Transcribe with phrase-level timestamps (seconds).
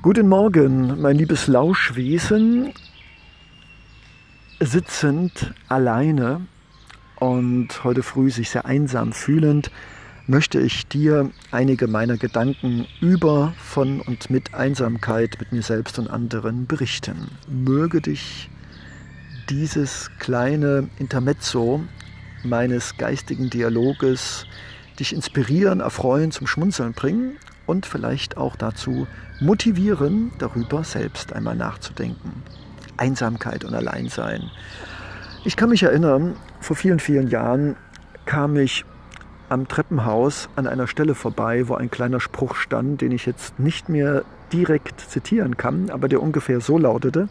[0.00, 2.72] Guten Morgen, mein liebes Lauschwesen,
[4.60, 6.46] sitzend alleine
[7.18, 9.72] und heute früh sich sehr einsam fühlend,
[10.28, 16.08] möchte ich dir einige meiner Gedanken über, von und mit Einsamkeit mit mir selbst und
[16.08, 17.32] anderen berichten.
[17.48, 18.48] Möge dich
[19.50, 21.82] dieses kleine Intermezzo
[22.44, 24.46] meines geistigen Dialoges
[25.00, 27.36] dich inspirieren, erfreuen, zum Schmunzeln bringen
[27.68, 29.06] und vielleicht auch dazu
[29.40, 32.42] motivieren, darüber selbst einmal nachzudenken.
[32.96, 34.50] Einsamkeit und Alleinsein.
[35.44, 37.76] Ich kann mich erinnern, vor vielen, vielen Jahren
[38.24, 38.84] kam ich
[39.48, 43.88] am Treppenhaus an einer Stelle vorbei, wo ein kleiner Spruch stand, den ich jetzt nicht
[43.88, 47.28] mehr direkt zitieren kann, aber der ungefähr so lautete,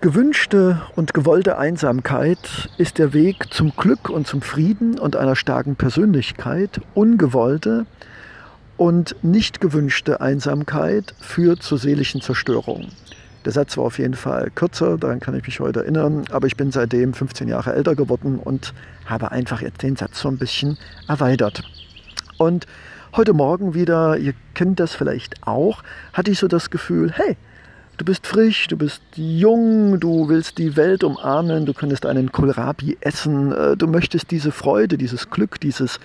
[0.00, 5.76] Gewünschte und gewollte Einsamkeit ist der Weg zum Glück und zum Frieden und einer starken
[5.76, 6.82] Persönlichkeit.
[6.92, 7.86] Ungewollte
[8.76, 12.88] und nicht gewünschte Einsamkeit führt zur seelischen Zerstörung.
[13.44, 16.56] Der Satz war auf jeden Fall kürzer, daran kann ich mich heute erinnern, aber ich
[16.56, 18.72] bin seitdem 15 Jahre älter geworden und
[19.04, 21.62] habe einfach jetzt den Satz so ein bisschen erweitert.
[22.38, 22.66] Und
[23.14, 25.82] heute Morgen wieder, ihr kennt das vielleicht auch,
[26.14, 27.36] hatte ich so das Gefühl, hey,
[27.96, 32.96] Du bist frisch, du bist jung, du willst die Welt umarmen, du könntest einen Kohlrabi
[33.00, 36.00] essen, äh, du möchtest diese Freude, dieses Glück, dieses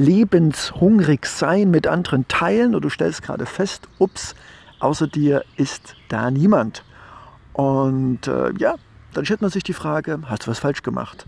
[0.00, 4.34] lebenshungrig sein mit anderen teilen und du stellst gerade fest, ups,
[4.78, 6.84] außer dir ist da niemand.
[7.52, 8.76] Und äh, ja,
[9.12, 11.26] dann stellt man sich die Frage, hast du was falsch gemacht?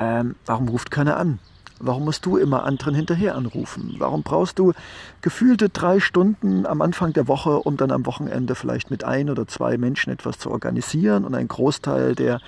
[0.00, 1.38] Ähm, warum ruft keiner an?
[1.80, 3.94] Warum musst du immer anderen hinterher anrufen?
[3.98, 4.72] Warum brauchst du
[5.20, 9.46] gefühlte drei Stunden am Anfang der Woche, um dann am Wochenende vielleicht mit ein oder
[9.46, 12.40] zwei Menschen etwas zu organisieren und ein Großteil der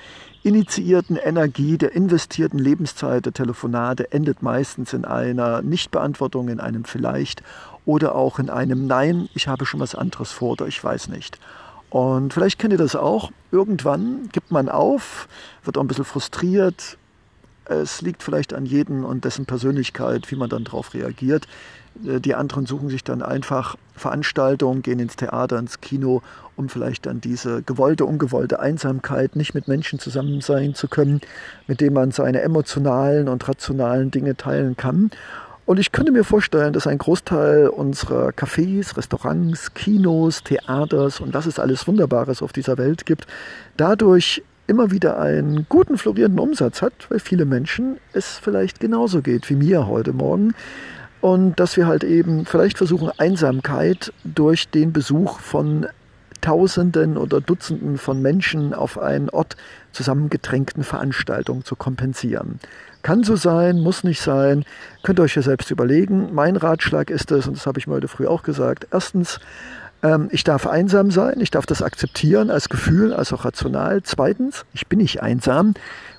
[0.43, 7.43] initiierten Energie, der investierten Lebenszeit der Telefonate endet meistens in einer Nichtbeantwortung, in einem vielleicht
[7.85, 11.39] oder auch in einem Nein, ich habe schon was anderes vor oder ich weiß nicht.
[11.91, 13.33] Und vielleicht kennt ihr das auch.
[13.51, 15.29] Irgendwann gibt man auf,
[15.65, 16.97] wird auch ein bisschen frustriert,
[17.71, 21.47] es liegt vielleicht an jedem und dessen Persönlichkeit, wie man dann darauf reagiert.
[22.07, 26.23] Äh, die anderen suchen sich dann einfach Veranstaltungen, gehen ins Theater, ins Kino,
[26.57, 31.21] um vielleicht dann diese gewollte, ungewollte Einsamkeit, nicht mit Menschen zusammen sein zu können,
[31.67, 35.11] mit denen man seine emotionalen und rationalen Dinge teilen kann.
[35.67, 41.47] Und ich könnte mir vorstellen, dass ein Großteil unserer Cafés, Restaurants, Kinos, Theaters und was
[41.47, 43.27] es alles Wunderbares auf dieser Welt gibt,
[43.77, 49.49] dadurch immer wieder einen guten florierenden Umsatz hat, weil viele Menschen es vielleicht genauso geht
[49.51, 50.55] wie mir heute Morgen.
[51.21, 55.87] Und dass wir halt eben vielleicht versuchen, Einsamkeit durch den Besuch von
[56.41, 59.57] Tausenden oder Dutzenden von Menschen auf einen Ort
[59.93, 62.59] zusammengedrängten Veranstaltungen zu kompensieren.
[63.03, 64.65] Kann so sein, muss nicht sein,
[65.03, 66.35] könnt ihr euch ja selbst überlegen.
[66.35, 69.41] Mein Ratschlag ist es, und das habe ich mir heute früh auch gesagt, erstens,
[70.03, 74.03] ähm, ich darf einsam sein, ich darf das akzeptieren als Gefühl, als auch rational.
[74.03, 75.75] Zweitens, ich bin nicht einsam,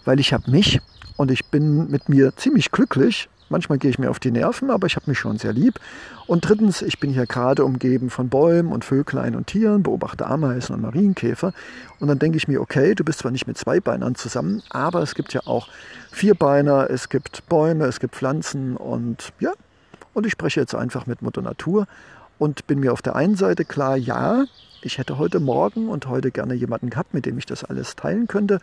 [0.06, 0.82] weil ich habe mich
[1.18, 3.30] und ich bin mit mir ziemlich glücklich.
[3.52, 5.80] Manchmal gehe ich mir auf die Nerven, aber ich habe mich schon sehr lieb.
[6.26, 10.74] Und drittens, ich bin hier gerade umgeben von Bäumen und Vöglein und Tieren, beobachte Ameisen
[10.74, 11.52] und Marienkäfer.
[12.00, 15.02] Und dann denke ich mir, okay, du bist zwar nicht mit zwei Beinern zusammen, aber
[15.02, 15.68] es gibt ja auch
[16.12, 19.52] Vierbeiner, es gibt Bäume, es gibt Pflanzen und ja.
[20.14, 21.88] Und ich spreche jetzt einfach mit Mutter Natur
[22.40, 24.46] und bin mir auf der einen Seite klar, ja,
[24.82, 28.28] ich hätte heute Morgen und heute gerne jemanden gehabt, mit dem ich das alles teilen
[28.28, 28.60] könnte.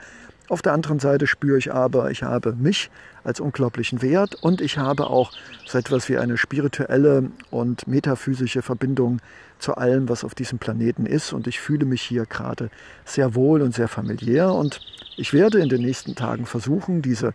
[0.48, 2.91] Auf der anderen Seite spüre ich aber, ich habe mich
[3.22, 5.32] als unglaublichen Wert und ich habe auch
[5.66, 9.19] so etwas wie eine spirituelle und metaphysische Verbindung
[9.59, 11.34] zu allem, was auf diesem Planeten ist.
[11.34, 12.70] Und ich fühle mich hier gerade
[13.04, 14.54] sehr wohl und sehr familiär.
[14.54, 14.81] Und
[15.19, 17.34] ich werde in den nächsten Tagen versuchen, diese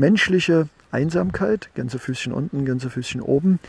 [0.00, 3.60] menschliche Einsamkeit, Gänsefüßchen unten, Gänsefüßchen oben,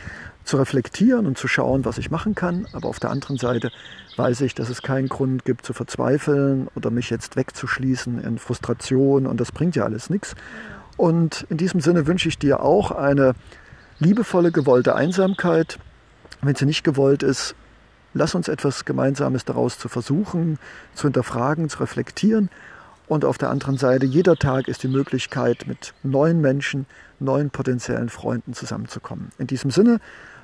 [0.42, 2.66] zu reflektieren und zu schauen, was ich machen kann.
[2.72, 3.70] Aber auf der anderen Seite
[4.16, 9.26] weiß ich, dass es keinen Grund gibt zu verzweifeln oder mich jetzt wegzuschließen in Frustration
[9.26, 10.34] und das bringt ja alles nichts.
[10.96, 13.34] Und in diesem Sinne wünsche ich dir auch eine
[14.00, 15.78] liebevolle, gewollte Einsamkeit.
[16.40, 17.54] Wenn sie nicht gewollt ist,
[18.14, 20.58] lass uns etwas Gemeinsames daraus zu versuchen,
[20.94, 22.50] zu hinterfragen, zu reflektieren
[23.12, 26.86] und auf der anderen Seite, jeder Tag ist die Möglichkeit, mit neuen Menschen,
[27.20, 29.32] neuen potenziellen Freunden zusammenzukommen.
[29.36, 30.00] In diesem Sinne,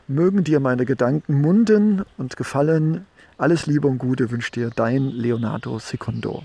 [0.06, 3.06] mögen dir meine Gedanken munden und gefallen.
[3.38, 6.42] Alles Liebe und Gute wünscht dir dein Leonardo Secundo.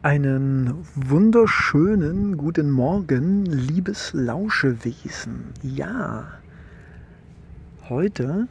[0.00, 5.52] Einen wunderschönen guten Morgen, liebes Lauschewesen.
[5.62, 6.28] Ja,
[7.90, 8.48] heute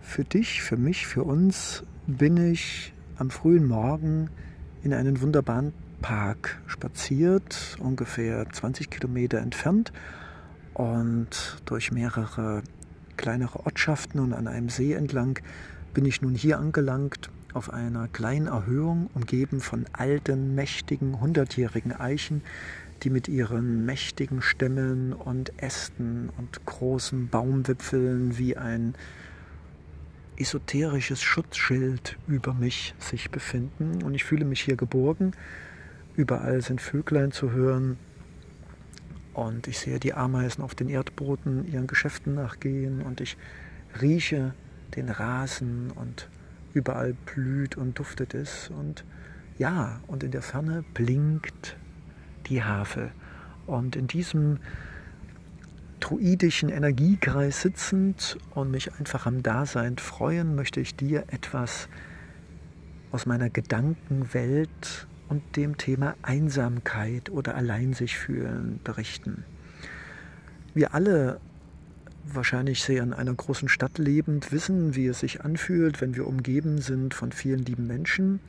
[0.00, 4.28] für dich, für mich, für uns bin ich am frühen Morgen
[4.82, 9.92] in einen wunderbaren Park spaziert, ungefähr 20 Kilometer entfernt
[10.74, 12.62] und durch mehrere
[13.16, 15.38] kleinere Ortschaften und an einem See entlang
[15.94, 22.42] bin ich nun hier angelangt, auf einer kleinen Erhöhung, umgeben von alten, mächtigen, hundertjährigen Eichen,
[23.02, 28.94] die mit ihren mächtigen Stämmen und Ästen und großen Baumwipfeln wie ein
[30.36, 34.02] esoterisches Schutzschild über mich sich befinden.
[34.02, 35.32] Und ich fühle mich hier geborgen.
[36.16, 37.98] Überall sind Vöglein zu hören.
[39.34, 43.02] Und ich sehe die Ameisen auf den Erdboden ihren Geschäften nachgehen.
[43.02, 43.36] Und ich
[44.00, 44.54] rieche
[44.96, 46.28] den Rasen und
[46.74, 48.70] überall blüht und duftet es.
[48.70, 49.04] Und
[49.58, 51.76] ja, und in der Ferne blinkt
[52.46, 53.10] die Havel.
[53.66, 54.58] Und in diesem
[56.02, 61.88] druidischen Energiekreis sitzend und mich einfach am Dasein freuen, möchte ich dir etwas
[63.12, 69.44] aus meiner Gedankenwelt und dem Thema Einsamkeit oder allein sich fühlen berichten.
[70.74, 71.40] Wir alle
[72.24, 76.78] wahrscheinlich sehr in einer großen Stadt lebend wissen, wie es sich anfühlt, wenn wir umgeben
[76.78, 78.40] sind von vielen lieben Menschen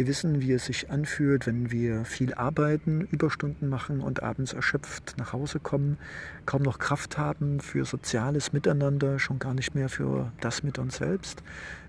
[0.00, 5.16] wir wissen, wie es sich anfühlt, wenn wir viel arbeiten, Überstunden machen und abends erschöpft
[5.18, 5.98] nach Hause kommen,
[6.46, 10.96] kaum noch Kraft haben für soziales Miteinander, schon gar nicht mehr für das mit uns
[10.96, 11.42] selbst.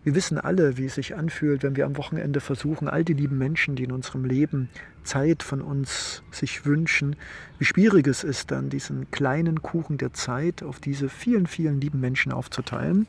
[0.04, 3.38] Wir wissen alle, wie es sich anfühlt, wenn wir am Wochenende versuchen, all die lieben
[3.38, 4.68] Menschen, die in unserem Leben
[5.06, 7.16] Zeit von uns sich wünschen,
[7.60, 12.02] wie schwierig es ist, dann diesen kleinen Kuchen der Zeit auf diese vielen, vielen lieben
[12.02, 13.08] Menschen aufzuteilen.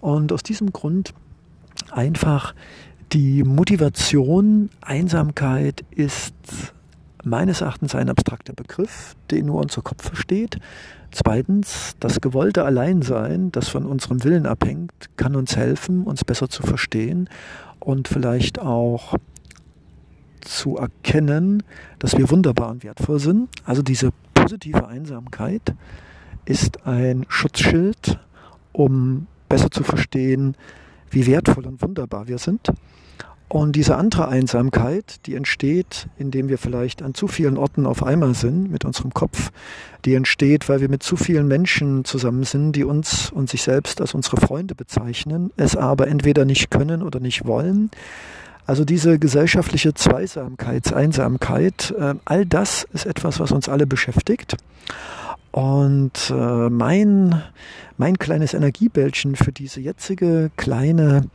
[0.00, 1.14] Und aus diesem Grund
[1.92, 2.54] einfach
[3.12, 6.34] die Motivation, Einsamkeit ist
[7.24, 10.58] meines Erachtens ein abstrakter Begriff, den nur unser Kopf versteht.
[11.10, 16.62] Zweitens, das gewollte Alleinsein, das von unserem Willen abhängt, kann uns helfen, uns besser zu
[16.62, 17.28] verstehen
[17.78, 19.14] und vielleicht auch
[20.40, 21.62] zu erkennen,
[21.98, 23.48] dass wir wunderbar und wertvoll sind.
[23.64, 25.74] Also diese positive Einsamkeit
[26.44, 28.18] ist ein Schutzschild,
[28.72, 30.56] um besser zu verstehen,
[31.14, 32.70] wie wertvoll und wunderbar wir sind.
[33.48, 38.34] Und diese andere Einsamkeit, die entsteht, indem wir vielleicht an zu vielen Orten auf einmal
[38.34, 39.52] sind mit unserem Kopf,
[40.04, 44.00] die entsteht, weil wir mit zu vielen Menschen zusammen sind, die uns und sich selbst
[44.00, 47.90] als unsere Freunde bezeichnen, es aber entweder nicht können oder nicht wollen.
[48.66, 54.56] Also diese gesellschaftliche Zweisamkeit, Einsamkeit, äh, all das ist etwas, was uns alle beschäftigt.
[55.54, 57.40] Und äh, mein,
[57.96, 61.28] mein kleines Energiebällchen für diese jetzige kleine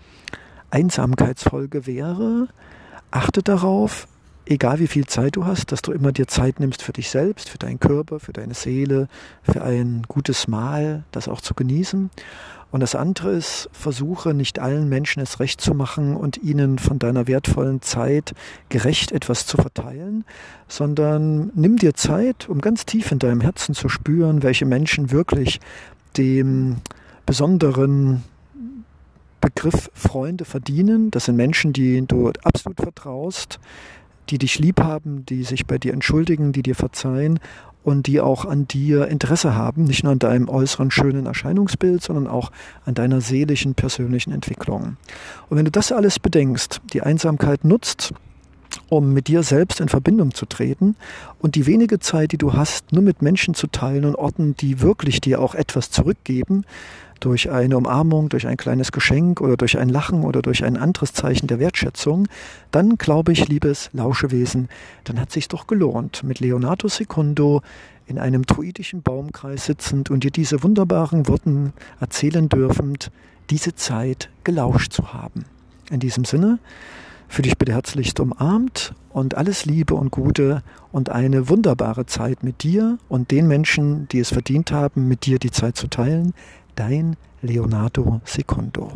[0.72, 2.50] Einsamkeitsfolge wäre,
[3.12, 4.10] achte darauf,
[4.46, 7.48] egal wie viel Zeit du hast, dass du immer dir Zeit nimmst für dich selbst,
[7.48, 9.08] für deinen Körper, für deine Seele,
[9.42, 12.10] für ein gutes Mahl, das auch zu genießen.
[12.72, 17.00] Und das andere ist, versuche nicht allen Menschen es recht zu machen und ihnen von
[17.00, 18.34] deiner wertvollen Zeit
[18.70, 20.24] gerecht etwas zu verteilen,
[20.68, 25.60] sondern nimm dir Zeit, um ganz tief in deinem Herzen zu spüren, welche Menschen wirklich
[26.16, 26.78] dem
[27.26, 28.24] besonderen
[29.42, 31.10] Begriff Freunde verdienen.
[31.12, 33.60] Das sind Menschen, die du absolut vertraust,
[34.30, 37.40] die dich lieb haben, die sich bei dir entschuldigen, die dir verzeihen
[37.84, 42.28] und die auch an dir Interesse haben, nicht nur an deinem äußeren schönen Erscheinungsbild, sondern
[42.28, 42.52] auch
[42.86, 44.98] an deiner seelischen, persönlichen Entwicklung.
[45.50, 48.14] Und wenn du das alles bedenkst, die Einsamkeit nutzt,
[48.90, 50.96] um mit dir selbst in Verbindung zu treten
[51.40, 54.82] und die wenige Zeit, die du hast, nur mit Menschen zu teilen und Orten, die
[54.82, 56.66] wirklich dir auch etwas zurückgeben,
[57.20, 61.14] durch eine Umarmung, durch ein kleines Geschenk oder durch ein Lachen oder durch ein anderes
[61.14, 62.28] Zeichen der Wertschätzung,
[62.72, 64.70] dann glaube ich, liebes Lauschewesen,
[65.04, 67.62] dann hat sich's doch gelohnt, mit Leonardo Secundo
[68.08, 73.12] in einem druidischen Baumkreis sitzend und dir diese wunderbaren Worten erzählen dürfend,
[73.50, 75.46] diese Zeit gelauscht zu haben.
[75.92, 76.60] In diesem Sinne,
[77.28, 82.64] für dich bitte herzlichst umarmt und alles Liebe und Gute und eine wunderbare Zeit mit
[82.64, 86.34] dir und den Menschen, die es verdient haben, mit dir die Zeit zu teilen
[86.80, 88.94] dein Leonardo Secondo.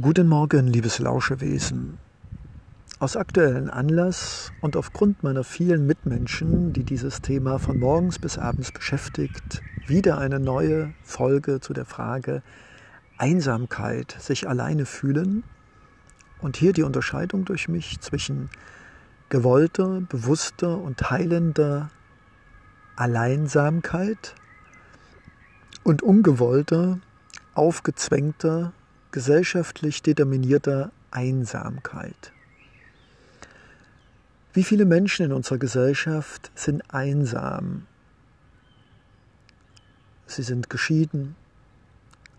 [0.00, 1.98] Guten Morgen, liebes Lauschewesen.
[3.00, 8.70] Aus aktuellem Anlass und aufgrund meiner vielen Mitmenschen, die dieses Thema von morgens bis abends
[8.70, 12.44] beschäftigt, wieder eine neue Folge zu der Frage
[13.18, 15.42] Einsamkeit, sich alleine fühlen
[16.40, 18.50] und hier die Unterscheidung durch mich zwischen
[19.30, 21.90] gewollter, bewusster und heilender
[22.96, 24.34] Alleinsamkeit
[25.82, 27.00] und ungewollter,
[27.54, 28.72] aufgezwängter,
[29.10, 32.32] gesellschaftlich determinierter Einsamkeit.
[34.52, 37.86] Wie viele Menschen in unserer Gesellschaft sind einsam?
[40.26, 41.34] Sie sind geschieden,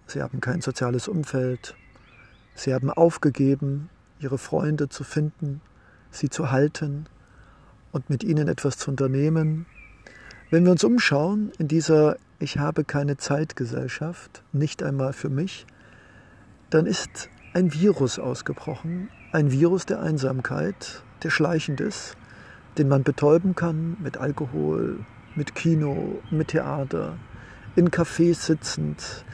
[0.07, 1.75] sie haben kein soziales Umfeld,
[2.55, 5.61] sie haben aufgegeben, ihre Freunde zu finden,
[6.11, 7.05] sie zu halten
[7.91, 9.65] und mit ihnen etwas zu unternehmen,
[10.51, 15.65] Wenn wir uns umschauen in dieser Ich habe keine Zeit Gesellschaft, nicht einmal für mich,
[16.69, 22.15] dann ist ein Virus ausgebrochen, ein Virus der Einsamkeit, der schleichend ist,
[22.77, 24.99] den man betäuben kann mit Alkohol,
[25.35, 27.17] mit Kino, mit Theater,
[27.75, 29.25] in Cafés sitzend.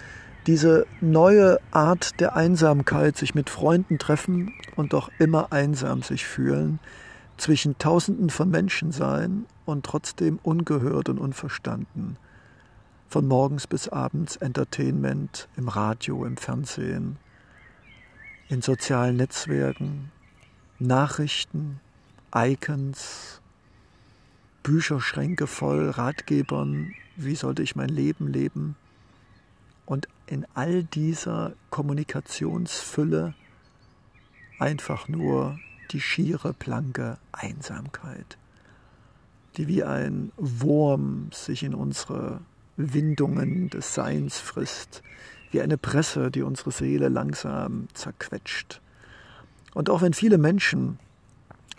[0.48, 6.80] Diese neue Art der Einsamkeit, sich mit Freunden treffen und doch immer einsam sich fühlen,
[7.36, 12.18] zwischen Tausenden von Menschen sein und trotzdem ungehört und unverstanden.
[13.10, 17.18] Von morgens bis abends Entertainment im Radio, im Fernsehen,
[18.50, 20.12] in sozialen Netzwerken,
[20.80, 21.80] Nachrichten,
[22.34, 23.42] Icons,
[24.64, 28.76] Bücherschränke voll Ratgebern, wie sollte ich mein Leben leben.
[29.86, 33.34] Und in all dieser Kommunikationsfülle
[34.60, 35.60] einfach nur
[35.92, 38.38] die schiere, blanke Einsamkeit,
[39.58, 42.42] die wie ein Wurm sich in unsere
[42.78, 45.04] Windungen des Seins frisst,
[45.52, 48.82] wie eine Presse, die unsere Seele langsam zerquetscht.
[49.74, 51.00] Und auch wenn viele Menschen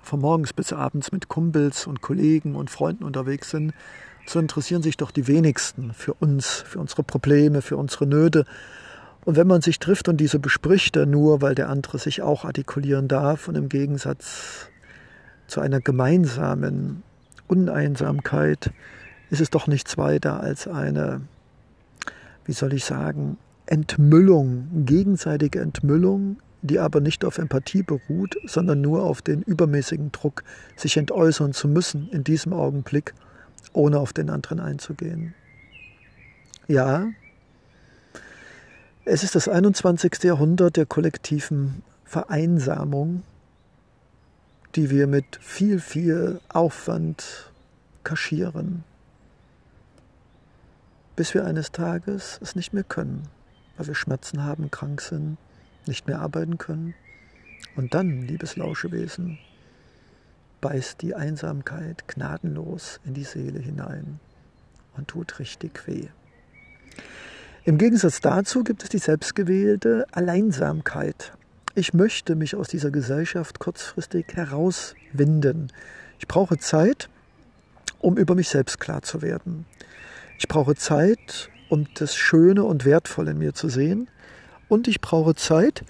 [0.02, 3.72] von morgens bis abends mit Kumpels und Kollegen und Freunden unterwegs sind,
[4.26, 8.44] so interessieren sich doch die wenigsten für uns, für unsere Probleme, für unsere Nöte.
[9.24, 12.44] Und wenn man sich trifft und diese bespricht, dann nur, weil der andere sich auch
[12.44, 14.68] artikulieren darf und im Gegensatz
[15.46, 17.02] zu einer gemeinsamen
[17.52, 18.72] Uneinsamkeit
[19.30, 21.20] ist es doch nichts weiter als eine,
[22.44, 29.02] wie soll ich sagen, Entmüllung, gegenseitige Entmüllung die aber nicht auf Empathie beruht, sondern nur
[29.02, 30.44] auf den übermäßigen Druck,
[30.76, 33.14] sich entäußern zu müssen in diesem Augenblick,
[33.72, 35.34] ohne auf den anderen einzugehen.
[36.68, 37.08] Ja,
[39.04, 40.22] es ist das 21.
[40.22, 43.24] Jahrhundert der kollektiven Vereinsamung,
[44.74, 47.52] die wir mit viel, viel Aufwand
[48.04, 48.84] kaschieren,
[51.14, 53.28] bis wir eines Tages es nicht mehr können,
[53.76, 55.36] weil wir Schmerzen haben, krank sind,
[55.86, 56.94] nicht mehr arbeiten können.
[57.76, 59.38] Und dann, liebes Lauschewesen,
[60.60, 64.20] beißt die Einsamkeit gnadenlos in die Seele hinein
[64.96, 66.08] und tut richtig weh.
[67.64, 71.32] Im Gegensatz dazu gibt es die selbstgewählte Alleinsamkeit.
[71.74, 75.72] Ich möchte mich aus dieser Gesellschaft kurzfristig herauswinden.
[76.18, 77.08] Ich brauche Zeit,
[77.98, 79.64] um über mich selbst klar zu werden.
[80.38, 84.08] Ich brauche Zeit, um das Schöne und Wertvolle in mir zu sehen
[84.68, 85.82] und ich brauche Zeit.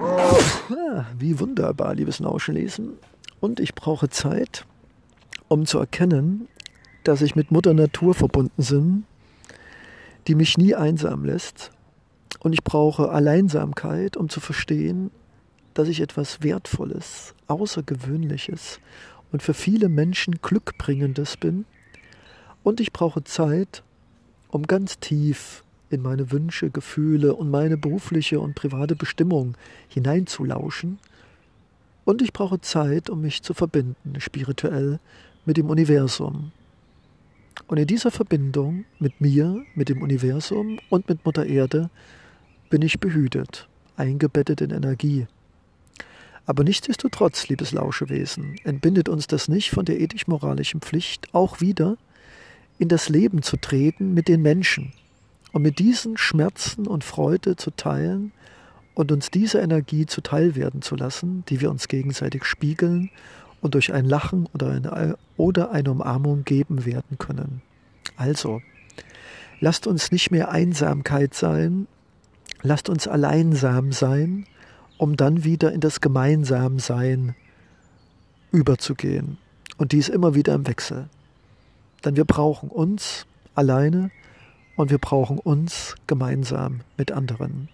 [0.00, 2.94] Ah, wie wunderbar, liebes Lauschenlesen.
[3.40, 4.64] Und ich brauche Zeit,
[5.48, 6.48] um zu erkennen,
[7.04, 9.04] dass ich mit Mutter Natur verbunden bin,
[10.28, 11.72] die mich nie einsam lässt.
[12.40, 15.10] Und ich brauche Alleinsamkeit, um zu verstehen,
[15.74, 18.80] dass ich etwas Wertvolles, Außergewöhnliches
[19.30, 21.64] und für viele Menschen Glückbringendes bin.
[22.62, 23.82] Und ich brauche Zeit,
[24.48, 29.56] um ganz tief in meine Wünsche, Gefühle und meine berufliche und private Bestimmung
[29.88, 30.98] hineinzulauschen.
[32.04, 34.98] Und ich brauche Zeit, um mich zu verbinden, spirituell,
[35.44, 36.52] mit dem Universum.
[37.66, 41.90] Und in dieser Verbindung mit mir, mit dem Universum und mit Mutter Erde
[42.72, 45.26] bin ich behütet, eingebettet in Energie.
[46.46, 51.98] Aber nichtsdestotrotz, liebes Lauschewesen, entbindet uns das nicht von der ethisch-moralischen Pflicht, auch wieder
[52.78, 54.94] in das Leben zu treten mit den Menschen,
[55.52, 58.32] und mit diesen Schmerzen und Freude zu teilen
[58.94, 63.10] und uns diese Energie zuteil werden zu lassen, die wir uns gegenseitig spiegeln
[63.60, 67.60] und durch ein Lachen oder eine, oder eine Umarmung geben werden können.
[68.16, 68.62] Also,
[69.60, 71.86] lasst uns nicht mehr Einsamkeit sein,
[72.62, 74.46] lasst uns alleinsam sein,
[74.98, 77.34] um dann wieder in das Gemeinsamsein
[78.52, 79.38] überzugehen.
[79.78, 81.08] Und dies immer wieder im Wechsel.
[82.04, 84.10] Denn wir brauchen uns alleine
[84.76, 87.68] und wir brauchen uns gemeinsam mit anderen.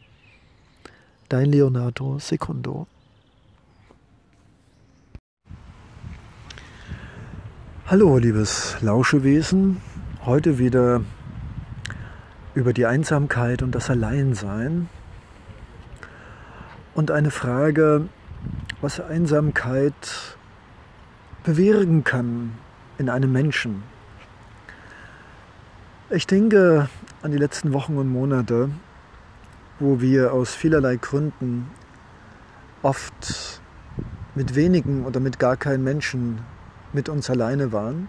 [1.28, 2.86] Dein Leonardo Secundo.
[7.86, 9.80] Hallo, liebes Lauschewesen.
[10.24, 11.02] Heute wieder
[12.58, 14.88] über die Einsamkeit und das Alleinsein.
[16.92, 18.08] Und eine Frage,
[18.80, 20.36] was Einsamkeit
[21.44, 22.54] bewirken kann
[22.98, 23.84] in einem Menschen.
[26.10, 26.88] Ich denke
[27.22, 28.70] an die letzten Wochen und Monate,
[29.78, 31.70] wo wir aus vielerlei Gründen
[32.82, 33.60] oft
[34.34, 36.40] mit wenigen oder mit gar keinen Menschen
[36.92, 38.08] mit uns alleine waren.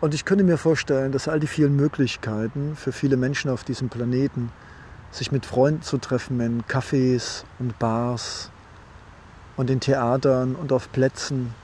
[0.00, 3.88] Und ich könnte mir vorstellen, dass all die vielen Möglichkeiten für viele Menschen auf diesem
[3.88, 4.50] Planeten,
[5.10, 8.50] sich mit Freunden zu treffen in Cafés und Bars
[9.56, 11.54] und in Theatern und auf Plätzen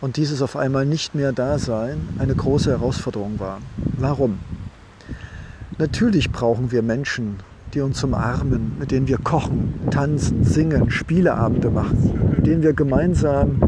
[0.00, 3.58] und dieses auf einmal nicht mehr da sein eine große Herausforderung war.
[3.98, 4.38] Warum?
[5.78, 7.40] Natürlich brauchen wir Menschen,
[7.74, 13.60] die uns umarmen, mit denen wir kochen, tanzen, singen, Spieleabende machen, mit denen wir gemeinsam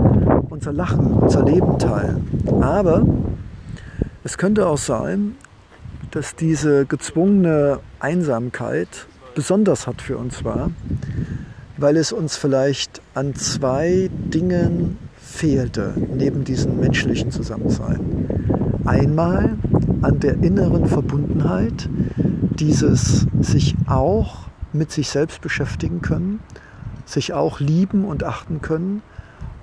[0.49, 2.63] unser Lachen, unser Leben teilen.
[2.63, 3.05] Aber
[4.29, 5.37] es könnte auch sein,
[6.11, 10.71] dass diese gezwungene Einsamkeit besonders hart für uns war,
[11.79, 18.29] weil es uns vielleicht an zwei Dingen fehlte, neben diesem menschlichen Zusammensein.
[18.85, 19.57] Einmal
[20.03, 24.41] an der inneren Verbundenheit, dieses sich auch
[24.75, 26.41] mit sich selbst beschäftigen können,
[27.07, 29.01] sich auch lieben und achten können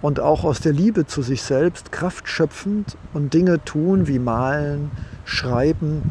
[0.05, 4.91] und auch aus der Liebe zu sich selbst Kraft schöpfend und Dinge tun wie malen,
[5.23, 6.03] schreiben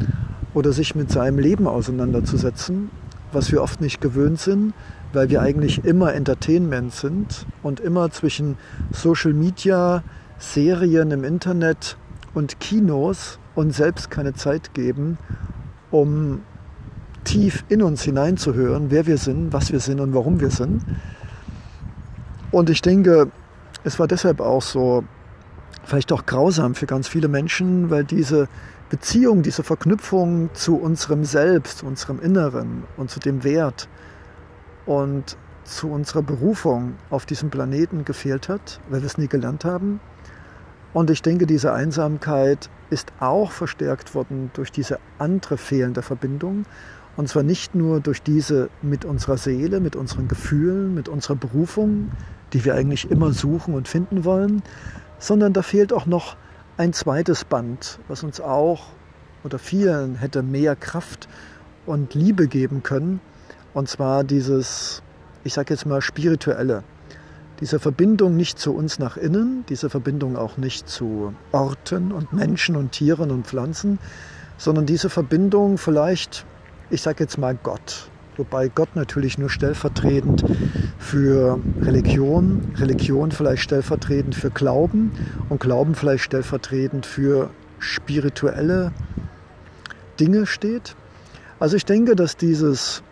[0.53, 2.89] oder sich mit seinem Leben auseinanderzusetzen,
[3.31, 4.73] was wir oft nicht gewöhnt sind,
[5.13, 8.57] weil wir eigentlich immer Entertainment sind und immer zwischen
[8.91, 10.03] Social Media,
[10.39, 11.95] Serien im Internet
[12.33, 15.17] und Kinos uns selbst keine Zeit geben,
[15.89, 16.41] um
[17.23, 20.83] tief in uns hineinzuhören, wer wir sind, was wir sind und warum wir sind.
[22.51, 23.31] Und ich denke,
[23.85, 25.03] es war deshalb auch so,
[25.85, 28.49] vielleicht auch grausam für ganz viele Menschen, weil diese
[28.89, 33.87] Beziehung, diese Verknüpfung zu unserem Selbst, unserem Inneren und zu dem Wert
[34.87, 39.99] und zu unserer Berufung auf diesem Planeten gefehlt hat, weil wir es nie gelernt haben.
[40.93, 46.65] Und ich denke, diese Einsamkeit ist auch verstärkt worden durch diese andere fehlende Verbindung.
[47.17, 52.11] Und zwar nicht nur durch diese mit unserer Seele, mit unseren Gefühlen, mit unserer Berufung,
[52.53, 54.63] die wir eigentlich immer suchen und finden wollen,
[55.17, 56.35] sondern da fehlt auch noch
[56.77, 58.87] ein zweites Band, was uns auch
[59.43, 61.29] oder vielen hätte mehr Kraft
[61.85, 63.21] und Liebe geben können.
[63.73, 65.01] Und zwar dieses,
[65.43, 66.83] ich sage jetzt mal, spirituelle.
[67.61, 72.75] Diese Verbindung nicht zu uns nach innen, diese Verbindung auch nicht zu Orten und Menschen
[72.75, 73.99] und Tieren und Pflanzen,
[74.57, 76.45] sondern diese Verbindung vielleicht,
[76.89, 78.09] ich sage jetzt mal Gott.
[78.37, 80.43] Wobei Gott natürlich nur stellvertretend
[80.99, 85.11] für Religion, Religion vielleicht stellvertretend für Glauben
[85.47, 88.91] und Glauben vielleicht stellvertretend für spirituelle
[90.19, 90.95] Dinge steht.
[91.59, 93.03] Also ich denke, dass dieses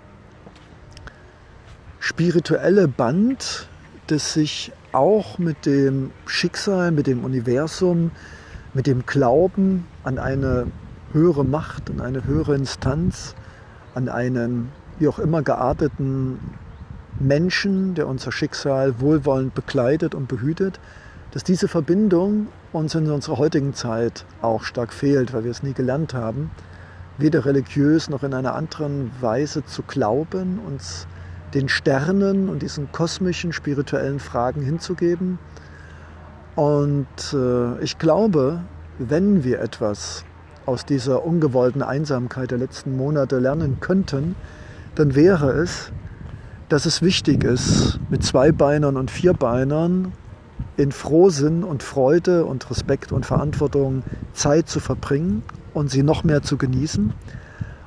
[1.99, 3.69] spirituelle Band
[4.07, 8.11] das sich auch mit dem Schicksal, mit dem Universum,
[8.73, 10.67] mit dem Glauben an eine
[11.13, 13.35] höhere Macht, an eine höhere Instanz,
[13.93, 16.39] an einen wie auch immer gearteten
[17.19, 20.79] Menschen, der unser Schicksal wohlwollend begleitet und behütet,
[21.31, 25.73] dass diese Verbindung uns in unserer heutigen Zeit auch stark fehlt, weil wir es nie
[25.73, 26.51] gelernt haben,
[27.17, 31.07] weder religiös noch in einer anderen Weise zu glauben, uns
[31.53, 35.37] den Sternen und diesen kosmischen, spirituellen Fragen hinzugeben.
[36.55, 38.61] Und äh, ich glaube,
[38.97, 40.23] wenn wir etwas
[40.65, 44.35] aus dieser ungewollten Einsamkeit der letzten Monate lernen könnten,
[44.95, 45.91] dann wäre es,
[46.69, 50.13] dass es wichtig ist, mit Zweibeinern und Vierbeinern
[50.77, 56.41] in Frohsinn und Freude und Respekt und Verantwortung Zeit zu verbringen und sie noch mehr
[56.41, 57.13] zu genießen.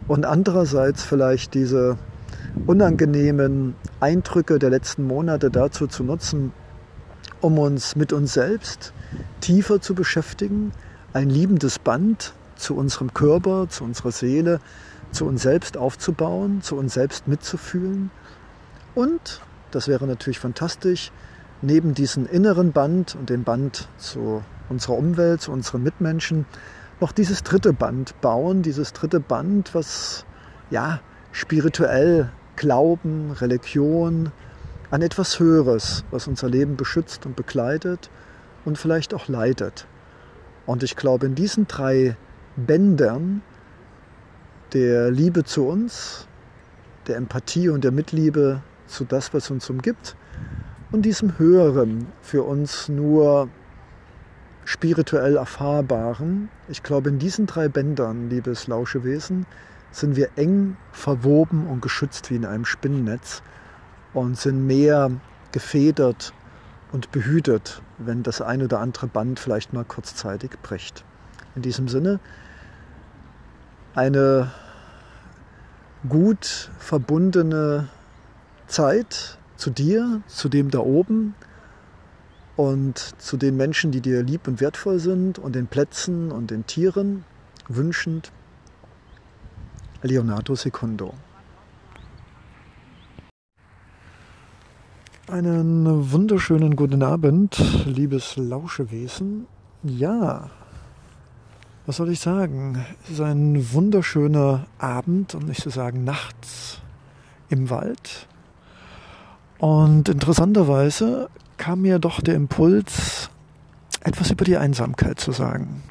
[0.07, 1.99] Und andererseits vielleicht diese
[2.67, 6.53] unangenehmen Eindrücke der letzten Monate dazu zu nutzen,
[7.41, 8.93] um uns mit uns selbst
[9.41, 10.73] tiefer zu beschäftigen,
[11.13, 14.61] ein liebendes Band zu unserem Körper, zu unserer Seele,
[15.13, 18.11] zu uns selbst aufzubauen, zu uns selbst mitzufühlen
[18.97, 19.43] und,
[19.73, 21.13] das wäre natürlich fantastisch,
[21.61, 26.47] neben diesem inneren Band und dem Band zu unserer Umwelt, zu unseren Mitmenschen,
[26.99, 30.25] noch dieses dritte Band bauen, dieses dritte Band, was
[30.71, 34.33] ja spirituell Glauben, Religion,
[34.91, 38.09] an etwas Höheres, was unser Leben beschützt und begleitet
[38.65, 39.87] und vielleicht auch leitet.
[40.65, 42.17] Und ich glaube, in diesen drei
[42.57, 43.43] Bändern
[44.73, 46.27] der Liebe zu uns,
[47.07, 50.17] der Empathie und der Mitliebe zu das, was uns umgibt,
[50.93, 53.49] und diesem Höheren, für uns nur
[54.65, 59.47] spirituell Erfahrbaren, ich glaube, in diesen drei Bändern, liebes Lauschewesen,
[59.91, 63.43] sind wir eng verwoben und geschützt wie in einem Spinnennetz
[64.15, 65.11] und sind mehr
[65.53, 66.33] gefedert
[66.93, 71.05] und behütet, wenn das ein oder andere Band vielleicht mal kurzzeitig bricht.
[71.55, 72.21] In diesem Sinne
[73.97, 74.51] eine
[76.07, 77.89] gut verbundene
[78.67, 81.35] Zeit zu dir, zu dem da oben
[82.57, 86.67] und zu den Menschen, die dir lieb und wertvoll sind und den Plätzen und den
[86.67, 87.25] Tieren
[87.69, 88.33] wünschend
[90.03, 91.15] Leonardo Secondo.
[95.29, 99.47] Einen wunderschönen guten Abend, liebes Lauschewesen.
[99.83, 100.51] Ja,
[101.87, 102.85] was soll ich sagen?
[103.05, 106.81] Es ist ein wunderschöner Abend, um nicht zu sagen nachts
[107.49, 108.27] im Wald.
[109.59, 113.31] Und interessanterweise kam mir doch der Impuls,
[114.03, 115.83] etwas über die Einsamkeit zu sagen.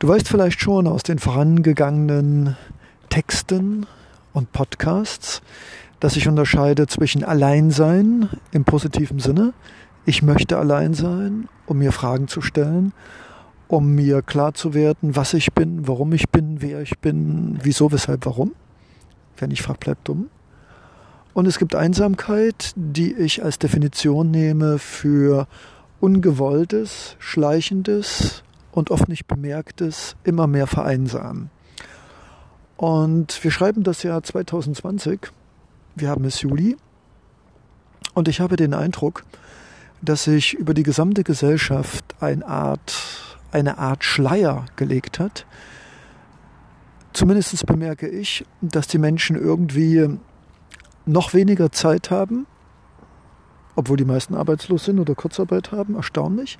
[0.00, 2.56] Du weißt vielleicht schon aus den vorangegangenen
[3.08, 3.86] Texten
[4.32, 5.40] und Podcasts,
[6.00, 9.52] dass ich unterscheide zwischen Alleinsein im positiven Sinne.
[10.04, 12.92] Ich möchte allein sein, um mir Fragen zu stellen,
[13.72, 17.90] um mir klar zu werden, was ich bin, warum ich bin, wer ich bin, wieso,
[17.90, 18.52] weshalb, warum.
[19.38, 20.28] Wer nicht fragt, bleibt dumm.
[21.32, 25.48] Und es gibt Einsamkeit, die ich als Definition nehme für
[26.00, 31.48] ungewolltes, schleichendes und oft nicht bemerktes, immer mehr vereinsamen.
[32.76, 35.32] Und wir schreiben das Jahr 2020
[35.94, 36.76] wir haben es Juli
[38.12, 39.24] und ich habe den Eindruck,
[40.02, 43.21] dass sich über die gesamte Gesellschaft eine Art,
[43.52, 45.46] eine Art Schleier gelegt hat.
[47.12, 50.18] Zumindest bemerke ich, dass die Menschen irgendwie
[51.04, 52.46] noch weniger Zeit haben,
[53.76, 56.58] obwohl die meisten arbeitslos sind oder Kurzarbeit haben, erstaunlich,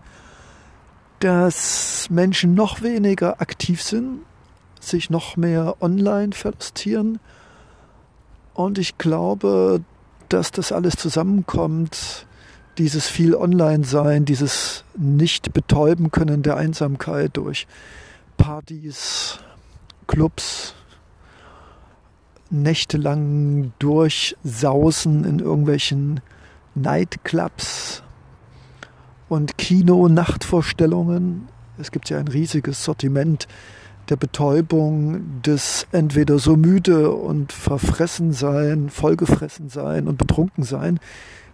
[1.20, 4.20] dass Menschen noch weniger aktiv sind,
[4.80, 7.20] sich noch mehr online verlustieren
[8.54, 9.82] und ich glaube,
[10.28, 12.26] dass das alles zusammenkommt,
[12.78, 17.66] dieses viel Online-Sein, dieses nicht betäuben können der Einsamkeit durch
[18.36, 19.38] Partys,
[20.06, 20.74] Clubs,
[22.50, 26.20] nächtelang durchsausen in irgendwelchen
[26.74, 28.02] Nightclubs
[29.28, 31.48] und Kino-Nachtvorstellungen.
[31.78, 33.48] Es gibt ja ein riesiges Sortiment
[34.08, 40.98] der Betäubung, des entweder so müde und verfressen sein, vollgefressen sein und betrunken sein,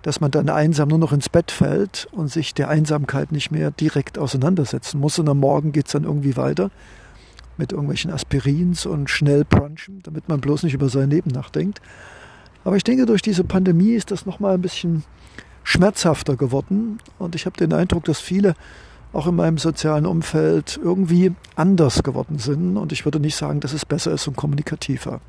[0.02, 3.70] dass man dann einsam nur noch ins Bett fällt und sich der Einsamkeit nicht mehr
[3.70, 5.18] direkt auseinandersetzen muss.
[5.18, 6.70] Und am Morgen geht es dann irgendwie weiter
[7.56, 11.80] mit irgendwelchen Aspirins und schnell brunchen, damit man bloß nicht über sein Leben nachdenkt.
[12.64, 15.02] Aber ich denke, durch diese Pandemie ist das nochmal ein bisschen
[15.64, 16.98] schmerzhafter geworden.
[17.18, 18.54] Und ich habe den Eindruck, dass viele
[19.12, 22.76] auch in meinem sozialen Umfeld irgendwie anders geworden sind.
[22.76, 25.20] Und ich würde nicht sagen, dass es besser ist und kommunikativer.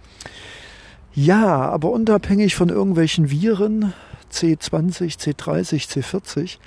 [1.13, 3.93] Ja, aber unabhängig von irgendwelchen Viren,
[4.31, 6.57] C20, C30, C40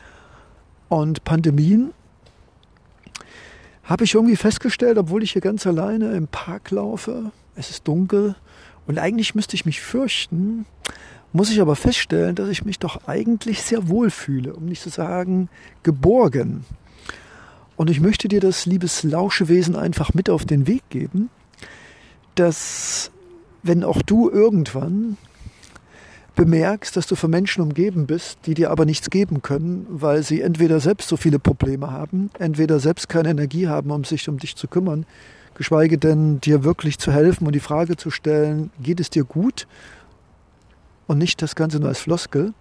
[0.89, 1.93] und Pandemien,
[3.85, 8.37] habe ich irgendwie festgestellt, obwohl ich hier ganz alleine im Park laufe, es ist dunkel
[8.87, 10.67] und eigentlich müsste ich mich fürchten,
[11.33, 14.91] muss ich aber feststellen, dass ich mich doch eigentlich sehr wohl fühle, um nicht zu
[14.91, 15.49] sagen
[15.83, 16.65] geborgen.
[17.77, 21.31] Und ich möchte dir das, liebes Lauschewesen, einfach mit auf den Weg geben,
[22.35, 23.11] dass
[23.63, 25.17] wenn auch du irgendwann
[26.35, 30.41] bemerkst, dass du von Menschen umgeben bist, die dir aber nichts geben können, weil sie
[30.41, 34.57] entweder selbst so viele Probleme haben, entweder selbst keine Energie haben, um sich um dich
[34.57, 35.07] zu kümmern,
[35.55, 39.67] geschweige denn dir wirklich zu helfen und die Frage zu stellen, geht es dir gut?
[41.07, 42.55] Und nicht das Ganze nur als Floskel,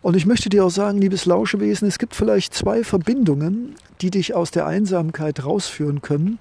[0.00, 4.34] und ich möchte dir auch sagen, liebes Lauschewesen, es gibt vielleicht zwei Verbindungen, die dich
[4.34, 6.38] aus der Einsamkeit rausführen können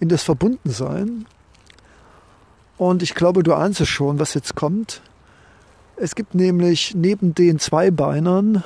[0.00, 1.26] in das Verbundensein.
[2.76, 5.02] Und ich glaube, du ahnst es schon, was jetzt kommt.
[5.98, 8.62] Es gibt nämlich neben den Zweibeinern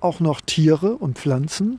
[0.00, 1.78] auch noch Tiere und Pflanzen,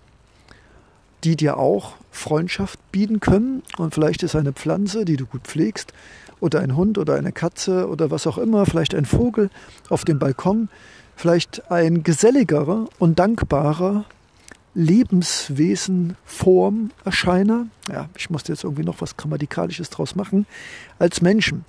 [1.26, 3.64] die dir auch Freundschaft bieten können.
[3.78, 5.94] Und vielleicht ist eine Pflanze, die du gut pflegst,
[6.40, 9.50] oder ein Hund oder eine Katze oder was auch immer, vielleicht ein Vogel
[9.90, 10.68] auf dem Balkon,
[11.16, 14.04] vielleicht ein geselligerer und dankbarer
[14.76, 20.46] Lebenswesen, Form, Erscheiner, ja, ich musste jetzt irgendwie noch was Grammatikalisches draus machen,
[21.00, 21.64] als Menschen.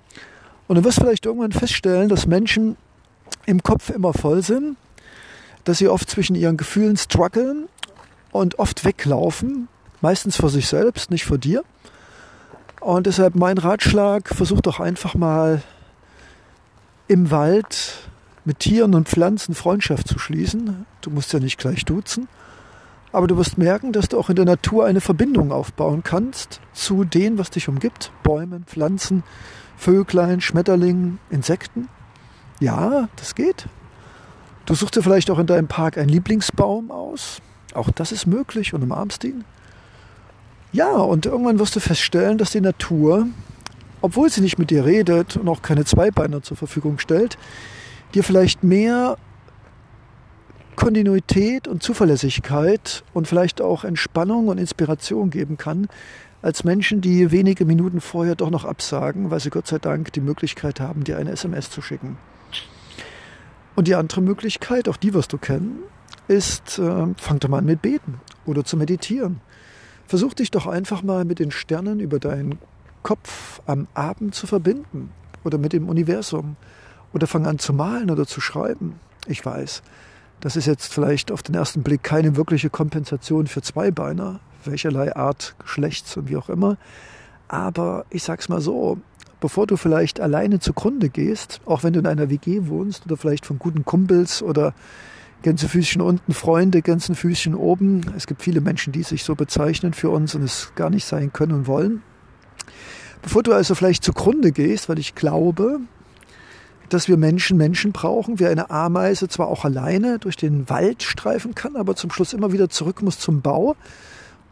[0.67, 2.77] Und du wirst vielleicht irgendwann feststellen, dass Menschen
[3.47, 4.77] im Kopf immer voll sind,
[5.65, 7.69] dass sie oft zwischen ihren Gefühlen strugglen
[8.33, 9.69] und oft weglaufen,
[10.01, 11.65] meistens vor sich selbst, nicht vor dir.
[12.81, 15.63] Und deshalb mein Ratschlag, versuch doch einfach mal
[17.09, 17.95] im Wald
[18.45, 20.85] mit Tieren und Pflanzen Freundschaft zu schließen.
[21.01, 22.29] Du musst ja nicht gleich duzen,
[23.13, 27.05] aber du wirst merken, dass du auch in der Natur eine Verbindung aufbauen kannst zu
[27.05, 28.13] dem, was dich umgibt.
[28.23, 29.23] Bäumen, Pflanzen,
[29.77, 31.89] Vöglein, Schmetterlingen, Insekten.
[32.61, 33.67] Ja, das geht.
[34.67, 37.43] Du suchst dir vielleicht auch in deinem Park einen Lieblingsbaum aus.
[37.75, 39.45] Auch das ist möglich und umarmst ihn.
[40.73, 43.27] Ja, und irgendwann wirst du feststellen, dass die Natur,
[44.01, 47.37] obwohl sie nicht mit dir redet und auch keine Zweibeiner zur Verfügung stellt,
[48.15, 49.17] dir vielleicht mehr
[50.77, 55.89] Kontinuität und Zuverlässigkeit und vielleicht auch Entspannung und Inspiration geben kann,
[56.43, 60.21] als Menschen, die wenige Minuten vorher doch noch absagen, weil sie Gott sei Dank die
[60.21, 62.19] Möglichkeit haben, dir eine SMS zu schicken.
[63.75, 65.81] Und die andere Möglichkeit, auch die wirst du kennen,
[66.29, 69.41] ist, äh, fang doch mal an mit Beten oder zu meditieren.
[70.07, 72.59] Versuch dich doch einfach mal mit den Sternen über deinen
[73.03, 75.11] Kopf am Abend zu verbinden
[75.45, 76.57] oder mit dem Universum
[77.13, 78.99] oder fang an zu malen oder zu schreiben.
[79.27, 79.83] Ich weiß,
[80.41, 85.55] das ist jetzt vielleicht auf den ersten Blick keine wirkliche Kompensation für Zweibeiner, welcherlei Art,
[85.59, 86.77] Geschlechts und wie auch immer.
[87.49, 88.99] Aber ich sag's mal so,
[89.45, 93.45] bevor du vielleicht alleine zugrunde gehst, auch wenn du in einer WG wohnst oder vielleicht
[93.45, 94.73] von guten Kumpels oder
[95.43, 98.01] Gänsefüßchen unten Freunde, Gänsefüßchen oben.
[98.17, 101.31] Es gibt viele Menschen, die sich so bezeichnen für uns und es gar nicht sein
[101.31, 102.03] können und wollen.
[103.21, 105.81] Bevor du also vielleicht zugrunde gehst, weil ich glaube,
[106.89, 111.55] dass wir Menschen Menschen brauchen, wie eine Ameise zwar auch alleine durch den Wald streifen
[111.55, 113.77] kann, aber zum Schluss immer wieder zurück muss zum Bau.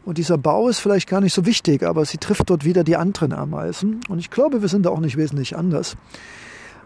[0.05, 2.97] Und dieser Bau ist vielleicht gar nicht so wichtig, aber sie trifft dort wieder die
[2.97, 4.01] anderen Ameisen.
[4.09, 5.95] Und ich glaube, wir sind da auch nicht wesentlich anders.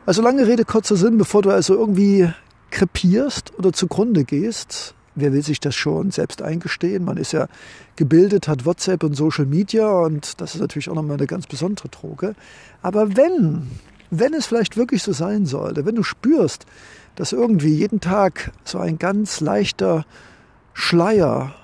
[0.06, 2.32] Also lange Rede, kurzer Sinn, bevor du also irgendwie
[2.70, 7.04] krepierst oder zugrunde gehst, wer will sich das schon selbst eingestehen?
[7.04, 7.48] Man ist ja
[7.96, 11.90] gebildet, hat WhatsApp und Social Media und das ist natürlich auch nochmal eine ganz besondere
[11.90, 12.36] Droge.
[12.82, 13.68] Aber wenn,
[14.12, 16.66] wenn es vielleicht wirklich so sein sollte, wenn du spürst,
[17.16, 20.06] dass irgendwie jeden Tag so ein ganz leichter
[20.74, 21.56] Schleier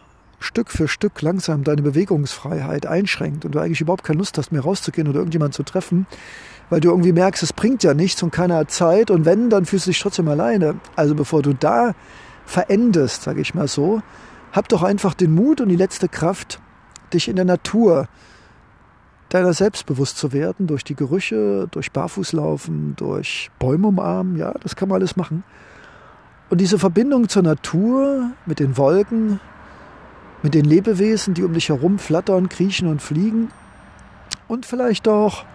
[0.44, 4.62] Stück für Stück langsam deine Bewegungsfreiheit einschränkt und du eigentlich überhaupt keine Lust hast mehr
[4.62, 6.06] rauszugehen oder irgendjemanden zu treffen,
[6.70, 9.66] weil du irgendwie merkst, es bringt ja nichts und keiner hat Zeit und wenn, dann
[9.66, 10.76] fühlst du dich trotzdem alleine.
[10.96, 11.94] Also bevor du da
[12.46, 14.02] verendest, sage ich mal so,
[14.52, 16.60] hab doch einfach den Mut und die letzte Kraft,
[17.14, 18.08] dich in der Natur
[19.30, 24.76] deiner selbst bewusst zu werden, durch die Gerüche, durch Barfußlaufen, durch Bäume umarmen, ja, das
[24.76, 25.44] kann man alles machen.
[26.50, 29.40] Und diese Verbindung zur Natur, mit den Wolken,
[30.44, 33.50] mit den Lebewesen, die um dich herum flattern, kriechen und fliegen
[34.48, 35.46] und vielleicht auch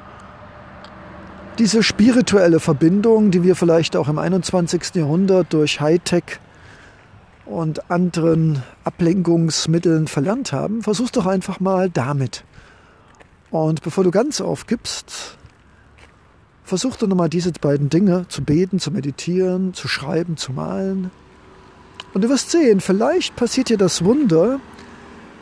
[1.59, 4.95] diese spirituelle Verbindung, die wir vielleicht auch im 21.
[4.95, 6.41] Jahrhundert durch Hightech
[7.45, 12.45] und anderen Ablenkungsmitteln verlernt haben, versuch's doch einfach mal damit.
[13.51, 15.37] Und bevor du ganz aufgibst,
[16.63, 21.11] versuch doch nochmal diese beiden Dinge zu beten, zu meditieren, zu schreiben, zu malen.
[22.15, 24.61] Und du wirst sehen, vielleicht passiert dir das Wunder,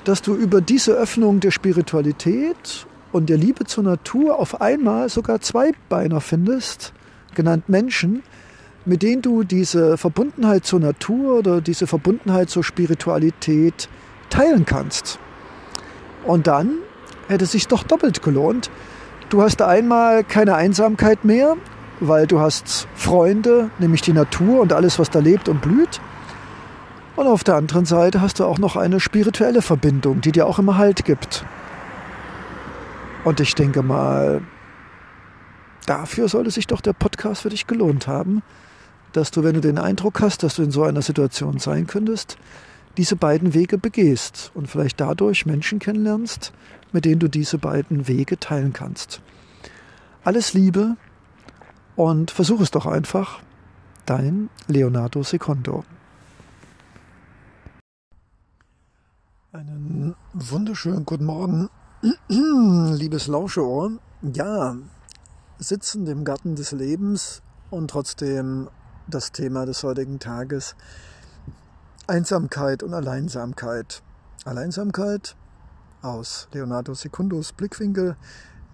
[0.07, 5.41] dass du über diese Öffnung der Spiritualität und der Liebe zur Natur auf einmal sogar
[5.41, 6.93] zwei Beiner findest,
[7.35, 8.23] genannt Menschen,
[8.85, 13.89] mit denen du diese Verbundenheit zur Natur oder diese Verbundenheit zur Spiritualität
[14.31, 15.19] teilen kannst.
[16.25, 16.77] Und dann
[17.27, 18.71] hätte es sich doch doppelt gelohnt.
[19.29, 21.57] Du hast einmal keine Einsamkeit mehr,
[21.99, 26.01] weil du hast Freunde, nämlich die Natur und alles, was da lebt und blüht.
[27.17, 30.59] Und auf der anderen Seite hast du auch noch eine spirituelle Verbindung, die dir auch
[30.59, 31.47] immer Halt gibt.
[33.25, 34.43] Und ich denke mal,
[35.87, 38.43] dafür sollte sich doch der Podcast für dich gelohnt haben,
[39.13, 42.37] dass du, wenn du den Eindruck hast, dass du in so einer Situation sein könntest,
[42.99, 46.53] diese beiden Wege begehst und vielleicht dadurch Menschen kennenlernst,
[46.93, 49.23] mit denen du diese beiden Wege teilen kannst.
[50.23, 50.97] Alles Liebe
[51.95, 53.41] und versuch es doch einfach.
[54.05, 55.85] Dein Leonardo Secondo.
[59.57, 61.71] Einen wunderschönen guten Morgen.
[62.29, 64.77] Liebes Lauscheohr, ja,
[65.59, 67.41] sitzend im Garten des Lebens
[67.71, 68.69] und trotzdem
[69.07, 70.77] das Thema des heutigen Tages
[72.07, 74.03] Einsamkeit und Alleinsamkeit.
[74.45, 75.37] Alleinsamkeit
[76.03, 78.17] aus Leonardo Secundos Blickwinkel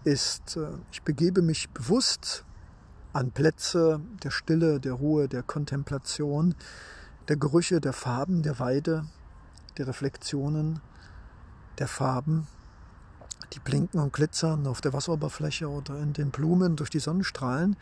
[0.03, 2.45] ist, äh, ich begebe mich bewusst
[3.13, 6.57] an Plätze der Stille, der Ruhe, der Kontemplation,
[7.29, 9.05] der Gerüche, der Farben, der Weide,
[9.79, 10.81] der Reflexionen,
[11.79, 12.47] der Farben
[13.53, 17.77] die blinken und glitzern auf der Wasseroberfläche oder in den Blumen durch die Sonnenstrahlen.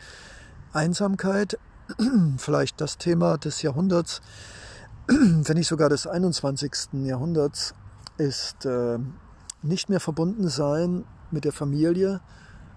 [0.73, 1.57] Einsamkeit,
[2.37, 4.21] vielleicht das Thema des Jahrhunderts,
[5.07, 6.93] wenn nicht sogar des 21.
[7.05, 7.73] Jahrhunderts,
[8.17, 8.99] ist äh,
[9.61, 12.21] nicht mehr verbunden sein mit der Familie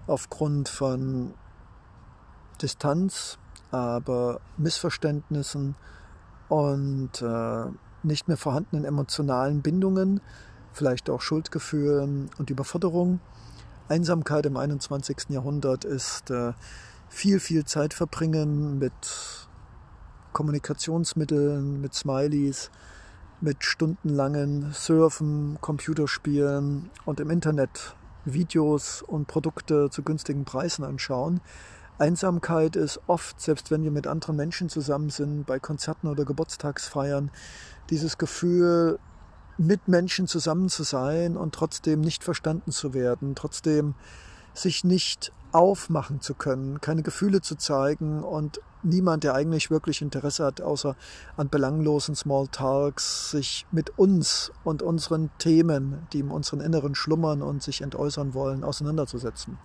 [0.07, 1.33] aufgrund von
[2.61, 3.37] Distanz,
[3.71, 5.75] aber Missverständnissen
[6.47, 7.65] und äh,
[8.05, 10.21] nicht mehr vorhandenen emotionalen Bindungen
[10.75, 13.19] vielleicht auch Schuldgefühl und Überforderung.
[13.87, 15.29] Einsamkeit im 21.
[15.29, 16.53] Jahrhundert ist äh,
[17.07, 18.93] viel, viel Zeit verbringen mit
[20.33, 22.71] Kommunikationsmitteln, mit Smileys,
[23.41, 31.41] mit stundenlangen Surfen, Computerspielen und im Internet Videos und Produkte zu günstigen Preisen anschauen.
[31.97, 37.31] Einsamkeit ist oft, selbst wenn wir mit anderen Menschen zusammen sind, bei Konzerten oder Geburtstagsfeiern,
[37.89, 38.99] dieses Gefühl,
[39.57, 43.95] mit Menschen zusammen zu sein und trotzdem nicht verstanden zu werden, trotzdem
[44.53, 50.45] sich nicht aufmachen zu können, keine Gefühle zu zeigen und niemand, der eigentlich wirklich Interesse
[50.45, 50.95] hat, außer
[51.37, 57.63] an belanglosen Smalltalks, sich mit uns und unseren Themen, die in unseren Inneren schlummern und
[57.63, 59.57] sich entäußern wollen, auseinanderzusetzen.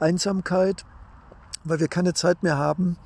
[0.00, 0.84] Einsamkeit,
[1.64, 2.96] weil wir keine Zeit mehr haben,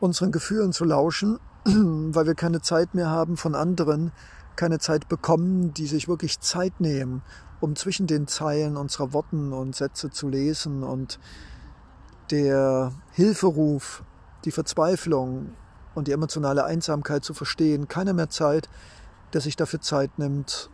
[0.00, 1.38] unseren Gefühlen zu lauschen,
[2.14, 4.12] weil wir keine Zeit mehr haben von anderen,
[4.54, 7.22] keine Zeit bekommen, die sich wirklich Zeit nehmen,
[7.60, 11.18] um zwischen den Zeilen unserer Worten und Sätze zu lesen und
[12.30, 14.04] der Hilferuf
[14.44, 15.50] die Verzweiflung
[15.96, 17.88] und die emotionale Einsamkeit zu verstehen.
[17.88, 18.68] Keiner mehr Zeit,
[19.32, 20.70] der sich dafür Zeit nimmt,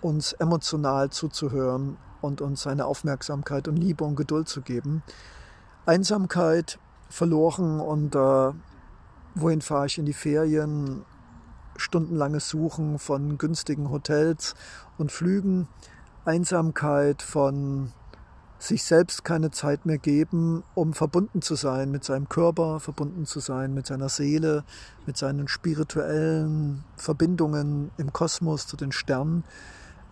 [0.00, 5.02] uns emotional zuzuhören und uns seine Aufmerksamkeit und Liebe und Geduld zu geben.
[5.84, 8.52] Einsamkeit, verloren und äh,
[9.34, 11.04] wohin fahre ich in die Ferien?
[11.76, 14.54] Stundenlanges Suchen von günstigen Hotels
[14.98, 15.68] und Flügen.
[16.24, 17.92] Einsamkeit von
[18.58, 23.40] sich selbst keine Zeit mehr geben, um verbunden zu sein mit seinem Körper, verbunden zu
[23.40, 24.64] sein mit seiner Seele,
[25.04, 29.42] mit seinen spirituellen Verbindungen im Kosmos zu den Sternen.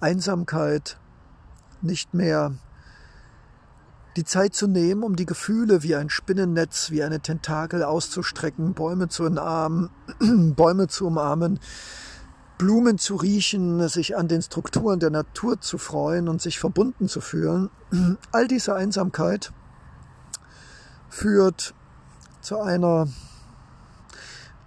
[0.00, 0.98] Einsamkeit,
[1.80, 2.54] nicht mehr
[4.16, 9.08] die Zeit zu nehmen, um die Gefühle wie ein Spinnennetz, wie eine Tentakel auszustrecken, Bäume
[9.08, 9.90] zu umarmen,
[10.56, 11.60] Bäume zu umarmen,
[12.58, 17.20] Blumen zu riechen, sich an den Strukturen der Natur zu freuen und sich verbunden zu
[17.20, 17.70] fühlen.
[18.32, 19.52] All diese Einsamkeit
[21.08, 21.74] führt
[22.40, 23.08] zu einer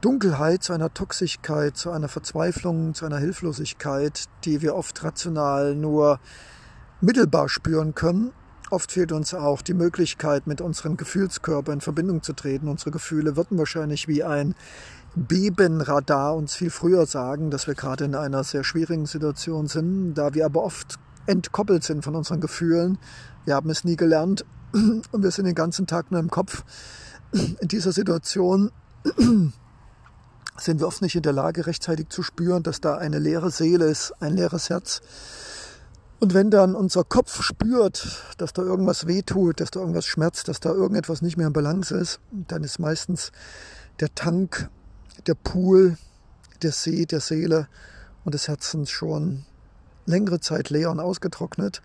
[0.01, 6.19] Dunkelheit, zu einer Toxigkeit, zu einer Verzweiflung, zu einer Hilflosigkeit, die wir oft rational nur
[6.99, 8.31] mittelbar spüren können.
[8.73, 12.67] Oft fehlt uns auch die Möglichkeit, mit unserem Gefühlskörper in Verbindung zu treten.
[12.67, 14.55] Unsere Gefühle würden wahrscheinlich wie ein
[15.13, 20.33] Bebenradar uns viel früher sagen, dass wir gerade in einer sehr schwierigen Situation sind, da
[20.33, 22.97] wir aber oft entkoppelt sind von unseren Gefühlen.
[23.45, 26.63] Wir haben es nie gelernt und wir sind den ganzen Tag nur im Kopf.
[27.31, 28.71] In dieser Situation
[30.57, 33.85] sind wir oft nicht in der Lage, rechtzeitig zu spüren, dass da eine leere Seele
[33.85, 35.03] ist, ein leeres Herz.
[36.19, 40.59] Und wenn dann unser Kopf spürt, dass da irgendwas wehtut, dass da irgendwas schmerzt, dass
[40.59, 43.31] da irgendetwas nicht mehr in Balance ist, dann ist meistens
[43.99, 44.69] der Tank
[45.27, 45.97] der Pool,
[46.61, 47.67] der See der Seele
[48.23, 49.43] und des Herzens schon
[50.05, 51.81] längere Zeit leer und ausgetrocknet.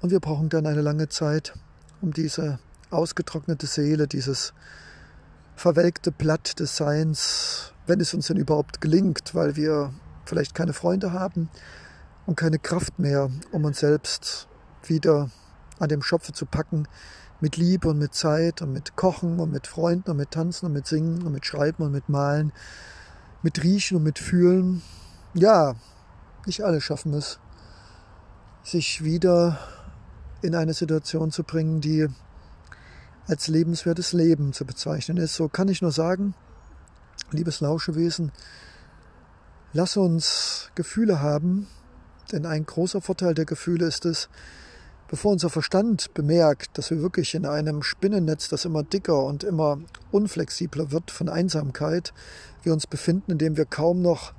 [0.00, 1.54] Und wir brauchen dann eine lange Zeit,
[2.00, 2.58] um diese
[2.90, 4.52] ausgetrocknete Seele, dieses
[5.54, 9.92] verwelkte Blatt des Seins, wenn es uns denn überhaupt gelingt, weil wir
[10.24, 11.48] vielleicht keine Freunde haben
[12.26, 14.48] und keine Kraft mehr, um uns selbst
[14.84, 15.30] wieder
[15.78, 16.86] an dem Schopfe zu packen,
[17.40, 20.72] mit Liebe und mit Zeit und mit Kochen und mit Freunden und mit Tanzen und
[20.72, 22.52] mit Singen und mit Schreiben und mit Malen,
[23.42, 24.82] mit Riechen und mit Fühlen.
[25.34, 25.74] Ja,
[26.46, 27.40] nicht alle schaffen es,
[28.62, 29.58] sich wieder
[30.40, 32.06] in eine Situation zu bringen, die
[33.26, 35.34] als lebenswertes Leben zu bezeichnen ist.
[35.34, 36.34] So kann ich nur sagen,
[37.32, 38.30] liebes Lauschewesen,
[39.72, 41.66] lass uns Gefühle haben,
[42.30, 44.28] denn ein großer Vorteil der Gefühle ist es,
[45.08, 49.78] bevor unser Verstand bemerkt, dass wir wirklich in einem Spinnennetz, das immer dicker und immer
[50.10, 52.14] unflexibler wird von Einsamkeit,
[52.62, 54.32] wir uns befinden, in dem wir kaum noch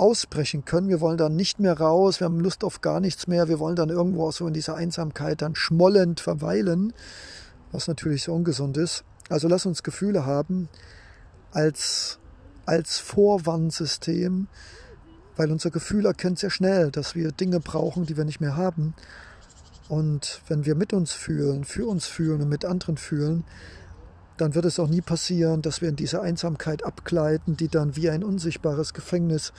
[0.00, 0.88] ausbrechen können.
[0.88, 3.76] Wir wollen dann nicht mehr raus, wir haben Lust auf gar nichts mehr, wir wollen
[3.76, 6.92] dann irgendwo so in dieser Einsamkeit dann schmollend verweilen,
[7.70, 9.04] was natürlich so ungesund ist.
[9.28, 10.68] Also lass uns Gefühle haben
[11.52, 12.18] als,
[12.66, 14.48] als Vorwarnsystem,
[15.40, 18.92] weil unser Gefühl erkennt sehr schnell, dass wir Dinge brauchen, die wir nicht mehr haben
[19.88, 23.44] und wenn wir mit uns fühlen, für uns fühlen und mit anderen fühlen,
[24.36, 28.10] dann wird es auch nie passieren, dass wir in diese Einsamkeit abgleiten, die dann wie
[28.10, 29.54] ein unsichtbares Gefängnis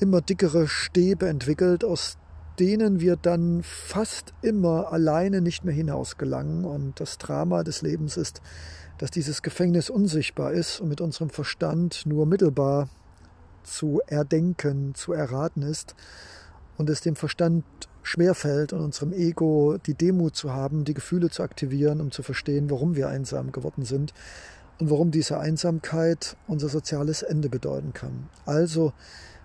[0.00, 2.16] immer dickere Stäbe entwickelt, aus
[2.58, 6.64] denen wir dann fast immer alleine nicht mehr hinausgelangen.
[6.64, 8.40] Und das Drama des Lebens ist,
[8.96, 12.88] dass dieses Gefängnis unsichtbar ist und mit unserem Verstand nur mittelbar
[13.66, 15.94] zu erdenken, zu erraten ist
[16.78, 17.64] und es dem Verstand
[18.02, 22.70] schwerfällt und unserem Ego die Demut zu haben, die Gefühle zu aktivieren, um zu verstehen,
[22.70, 24.14] warum wir einsam geworden sind
[24.78, 28.28] und warum diese Einsamkeit unser soziales Ende bedeuten kann.
[28.44, 28.92] Also,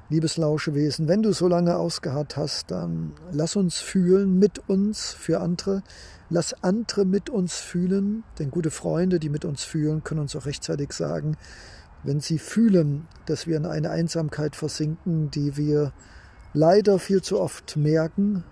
[0.09, 5.39] liebes Lauschewesen, wenn du so lange ausgeharrt hast, dann lass uns fühlen mit uns für
[5.39, 5.83] andere.
[6.29, 10.45] Lass andere mit uns fühlen, denn gute Freunde, die mit uns fühlen, können uns auch
[10.45, 11.35] rechtzeitig sagen,
[12.03, 15.93] wenn sie fühlen, dass wir in eine Einsamkeit versinken, die wir
[16.53, 18.43] leider viel zu oft merken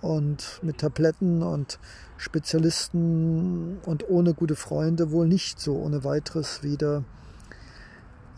[0.00, 1.78] und mit Tabletten und
[2.18, 7.04] Spezialisten und ohne gute Freunde wohl nicht so ohne weiteres wieder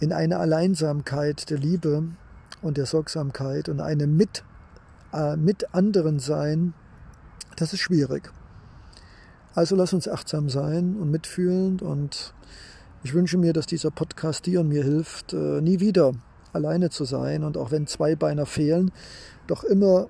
[0.00, 2.04] in eine Alleinsamkeit der Liebe
[2.62, 4.44] und der Sorgsamkeit und eine mit,
[5.12, 6.74] äh, mit anderen sein,
[7.56, 8.30] das ist schwierig.
[9.54, 12.32] Also lass uns achtsam sein und mitfühlend und
[13.03, 16.12] ich wünsche mir, dass dieser Podcast dir und mir hilft, äh, nie wieder
[16.53, 18.90] alleine zu sein und auch wenn zwei Beine fehlen,
[19.46, 20.09] doch immer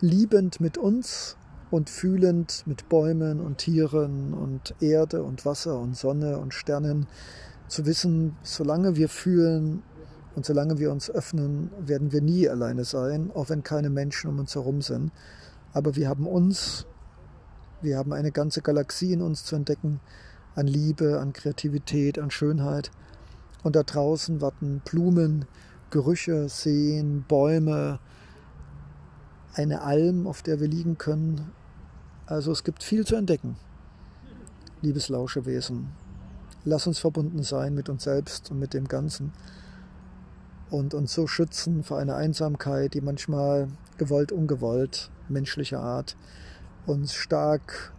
[0.00, 1.36] liebend mit uns
[1.70, 7.06] und fühlend mit Bäumen und Tieren und Erde und Wasser und Sonne und Sternen
[7.68, 9.82] zu wissen, solange wir fühlen
[10.34, 14.38] und solange wir uns öffnen, werden wir nie alleine sein, auch wenn keine Menschen um
[14.38, 15.10] uns herum sind.
[15.72, 16.86] Aber wir haben uns,
[17.80, 20.00] wir haben eine ganze Galaxie in uns zu entdecken,
[20.56, 22.90] an Liebe, an Kreativität, an Schönheit.
[23.62, 25.44] Und da draußen warten Blumen,
[25.90, 28.00] Gerüche, Seen, Bäume,
[29.54, 31.52] eine Alm, auf der wir liegen können.
[32.26, 33.56] Also es gibt viel zu entdecken.
[34.82, 35.88] Liebes Lauschewesen,
[36.64, 39.32] lass uns verbunden sein mit uns selbst und mit dem Ganzen
[40.70, 46.16] und uns so schützen vor einer Einsamkeit, die manchmal gewollt, ungewollt, menschlicher Art
[46.86, 47.92] uns stark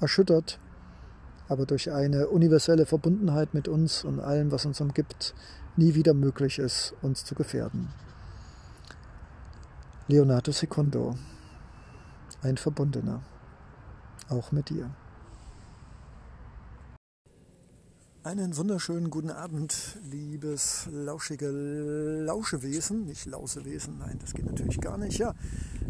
[0.00, 0.58] erschüttert
[1.50, 5.34] aber durch eine universelle Verbundenheit mit uns und allem, was uns umgibt,
[5.76, 7.88] nie wieder möglich ist, uns zu gefährden.
[10.06, 11.16] Leonardo Secondo,
[12.42, 13.22] ein Verbundener,
[14.28, 14.90] auch mit dir.
[18.22, 25.18] Einen wunderschönen guten Abend, liebes lauschige Lauschewesen, nicht Lausewesen, nein, das geht natürlich gar nicht.
[25.18, 25.34] Ja,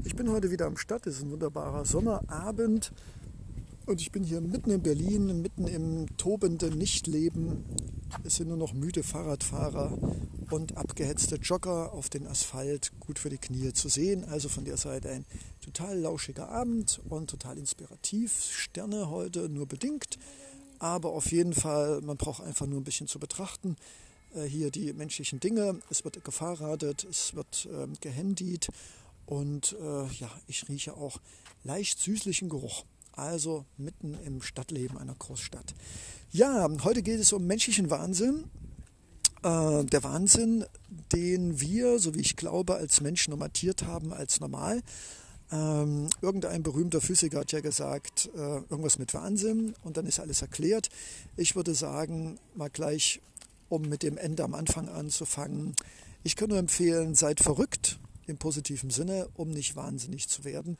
[0.05, 2.93] ich bin heute wieder am Start, es ist ein wunderbarer Sommerabend
[3.91, 7.65] und ich bin hier mitten in Berlin, mitten im tobenden Nichtleben.
[8.23, 9.99] Es sind nur noch müde Fahrradfahrer
[10.49, 14.25] und abgehetzte Jogger auf den Asphalt, gut für die Knie zu sehen.
[14.25, 15.27] Also von der Seite ein
[15.61, 18.45] total lauschiger Abend und total inspirativ.
[18.53, 20.19] Sterne heute nur bedingt,
[20.79, 23.77] aber auf jeden Fall, man braucht einfach nur ein bisschen zu betrachten.
[24.37, 25.81] Äh, hier die menschlichen Dinge.
[25.91, 28.69] Es wird gefahrradet, es wird äh, gehandied
[29.27, 31.21] und äh, ja, ich rieche auch
[31.65, 35.75] leicht süßlichen Geruch also mitten im Stadtleben einer Großstadt.
[36.33, 38.45] Ja, heute geht es um menschlichen Wahnsinn.
[39.43, 40.65] Äh, der Wahnsinn,
[41.13, 44.83] den wir, so wie ich glaube, als Menschen normatiert haben als normal.
[45.53, 50.43] Ähm, irgendein berühmter Physiker hat ja gesagt, äh, irgendwas mit Wahnsinn und dann ist alles
[50.43, 50.91] erklärt.
[51.37, 53.21] Ich würde sagen, mal gleich,
[53.69, 55.75] um mit dem Ende am Anfang anzufangen.
[56.23, 60.77] Ich kann nur empfehlen, seid verrückt im positiven Sinne, um nicht wahnsinnig zu werden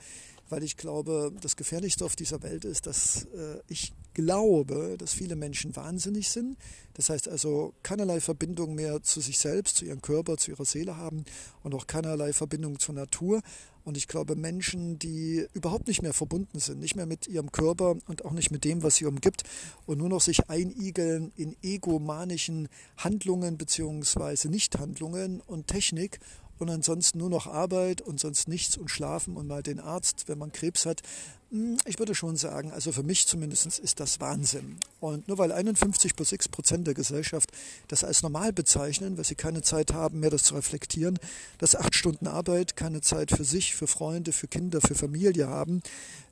[0.51, 5.37] weil ich glaube, das Gefährlichste auf dieser Welt ist, dass äh, ich glaube, dass viele
[5.37, 6.57] Menschen wahnsinnig sind.
[6.95, 10.97] Das heißt also keinerlei Verbindung mehr zu sich selbst, zu ihrem Körper, zu ihrer Seele
[10.97, 11.25] haben
[11.63, 13.41] und auch keinerlei Verbindung zur Natur.
[13.85, 17.97] Und ich glaube, Menschen, die überhaupt nicht mehr verbunden sind, nicht mehr mit ihrem Körper
[18.09, 19.45] und auch nicht mit dem, was sie umgibt
[19.87, 24.49] und nur noch sich einigeln in egomanischen Handlungen bzw.
[24.49, 26.21] Nichthandlungen und Technik
[26.61, 30.39] und ansonsten nur noch Arbeit und sonst nichts und schlafen und mal den Arzt, wenn
[30.39, 31.03] man Krebs hat.
[31.51, 34.77] Hm, ich würde schon sagen, also für mich zumindest ist das Wahnsinn.
[35.01, 37.51] Und nur weil 51 plus 6 Prozent der Gesellschaft
[37.89, 41.19] das als normal bezeichnen, weil sie keine Zeit haben, mehr das zu reflektieren,
[41.59, 45.83] dass acht Stunden Arbeit keine Zeit für sich, für Freunde, für Kinder, für Familie haben,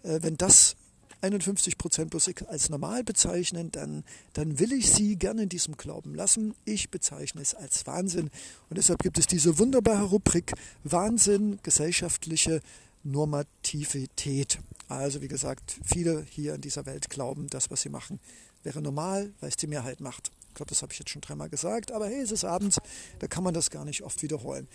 [0.03, 0.76] äh, wenn das
[1.20, 6.14] 51 Prozent plus als normal bezeichnen, dann, dann will ich sie gerne in diesem Glauben
[6.14, 6.54] lassen.
[6.64, 8.30] Ich bezeichne es als Wahnsinn.
[8.68, 10.52] Und deshalb gibt es diese wunderbare Rubrik
[10.84, 12.60] Wahnsinn, gesellschaftliche
[13.02, 14.58] Normativität.
[14.88, 18.20] Also wie gesagt, viele hier in dieser Welt glauben, das, was sie machen,
[18.62, 20.30] wäre normal, weil es die Mehrheit macht.
[20.48, 22.78] Ich glaube, das habe ich jetzt schon dreimal gesagt, aber hey, es ist abends,
[23.18, 24.66] da kann man das gar nicht oft wiederholen.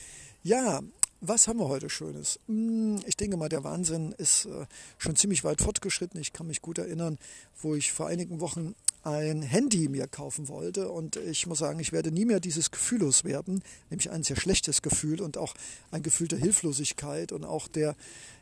[0.44, 0.82] Ja,
[1.26, 2.40] was haben wir heute Schönes?
[2.48, 4.66] Hm, ich denke mal, der Wahnsinn ist äh,
[4.98, 6.20] schon ziemlich weit fortgeschritten.
[6.20, 7.18] Ich kann mich gut erinnern,
[7.62, 11.92] wo ich vor einigen Wochen ein Handy mir kaufen wollte und ich muss sagen, ich
[11.92, 15.54] werde nie mehr dieses Gefühl loswerden, nämlich ein sehr schlechtes Gefühl und auch
[15.92, 17.96] ein Gefühl der Hilflosigkeit und auch der,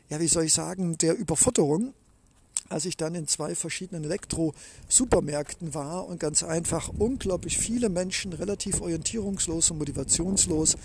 [0.08, 1.94] ja, wie soll ich sagen, der Überfutterung
[2.72, 8.80] als ich dann in zwei verschiedenen Elektro-Supermärkten war und ganz einfach unglaublich viele Menschen relativ
[8.80, 10.76] orientierungslos und motivationslos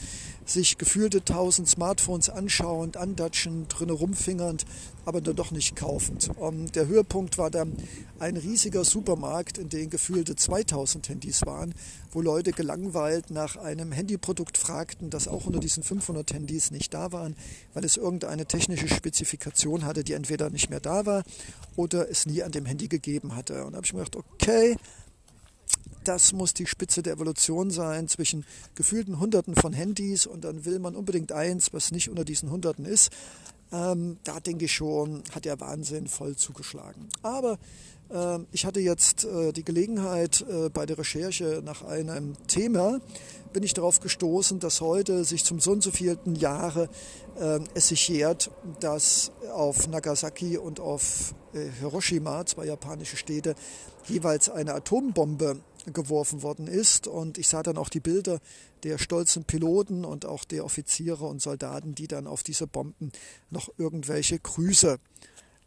[0.45, 4.65] sich gefühlte tausend Smartphones anschauend, andatschend, drinnen rumfingernd,
[5.07, 6.29] aber dann doch nicht kaufend.
[6.37, 7.77] Und der Höhepunkt war dann
[8.19, 11.73] ein riesiger Supermarkt, in dem gefühlte 2000 Handys waren,
[12.11, 17.13] wo Leute gelangweilt nach einem Handyprodukt fragten, das auch unter diesen 500 Handys nicht da
[17.13, 17.37] waren,
[17.73, 21.23] weil es irgendeine technische Spezifikation hatte, die entweder nicht mehr da war
[21.77, 23.63] oder es nie an dem Handy gegeben hatte.
[23.63, 24.75] Und da habe ich mir gedacht, okay,
[26.03, 28.45] das muss die Spitze der Evolution sein zwischen
[28.75, 32.83] gefühlten Hunderten von Handys und dann will man unbedingt eins, was nicht unter diesen Hunderten
[32.83, 33.09] ist.
[33.71, 37.09] Ähm, da denke ich schon, hat der Wahnsinn voll zugeschlagen.
[37.21, 37.57] Aber
[38.09, 42.99] äh, ich hatte jetzt äh, die Gelegenheit äh, bei der Recherche nach einem Thema,
[43.53, 46.89] bin ich darauf gestoßen, dass heute sich zum so und so vielten Jahre
[47.39, 53.55] äh, es sich jährt, dass auf Nagasaki und auf äh, Hiroshima, zwei japanische Städte,
[54.07, 55.59] jeweils eine Atombombe
[55.93, 57.07] geworfen worden ist.
[57.07, 58.39] Und ich sah dann auch die Bilder
[58.83, 63.11] der stolzen Piloten und auch der Offiziere und Soldaten, die dann auf diese Bomben
[63.49, 64.99] noch irgendwelche Grüße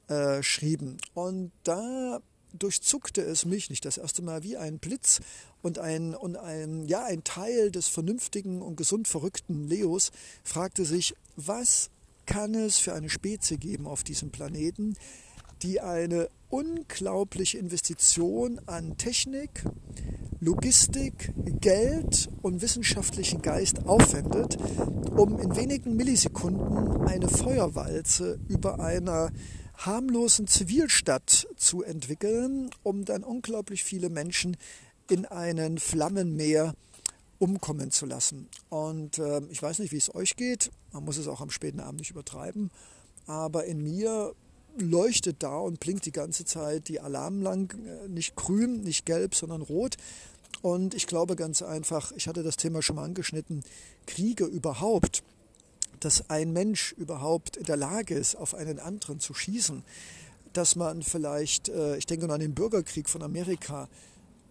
[0.09, 0.99] äh, schrieben.
[1.15, 2.21] Und da
[2.53, 5.21] durchzuckte es mich nicht das erste Mal wie ein Blitz
[5.63, 10.11] und ein, und ein, ja, ein Teil des vernünftigen und gesund verrückten Leos
[10.43, 11.91] fragte sich, was
[12.27, 14.97] kann es für eine Spezie geben auf diesem Planeten,
[15.63, 19.65] die eine unglaubliche Investition an Technik,
[20.41, 24.57] Logistik, Geld und wissenschaftlichen Geist aufwendet,
[25.17, 29.31] um in wenigen Millisekunden eine Feuerwalze über einer
[29.75, 34.57] harmlosen Zivilstadt zu entwickeln, um dann unglaublich viele Menschen
[35.09, 36.75] in einen Flammenmeer
[37.39, 38.49] umkommen zu lassen.
[38.69, 41.81] Und äh, ich weiß nicht, wie es euch geht, man muss es auch am späten
[41.81, 42.71] Abend nicht übertreiben,
[43.27, 44.35] aber in mir
[44.79, 49.63] leuchtet da und blinkt die ganze Zeit die Alarmlampe, äh, nicht grün, nicht gelb, sondern
[49.63, 49.97] rot.
[50.63, 53.63] Und ich glaube ganz einfach, ich hatte das Thema schon mal angeschnitten,
[54.07, 55.23] Kriege überhaupt,
[56.01, 59.83] dass ein Mensch überhaupt in der Lage ist, auf einen anderen zu schießen,
[60.53, 63.89] dass man vielleicht, äh, ich denke nur an den Bürgerkrieg von Amerika,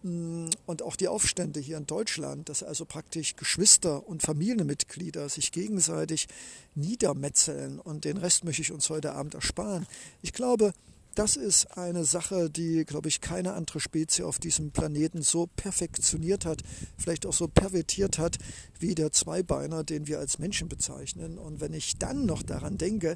[0.02, 6.28] und auch die Aufstände hier in Deutschland, dass also praktisch Geschwister und Familienmitglieder sich gegenseitig
[6.76, 9.86] niedermetzeln und den Rest möchte ich uns heute Abend ersparen.
[10.22, 10.74] Ich glaube,
[11.20, 16.46] das ist eine Sache, die, glaube ich, keine andere Spezie auf diesem Planeten so perfektioniert
[16.46, 16.62] hat,
[16.98, 18.38] vielleicht auch so pervertiert hat,
[18.80, 21.38] wie der Zweibeiner, den wir als Menschen bezeichnen.
[21.38, 23.16] Und wenn ich dann noch daran denke,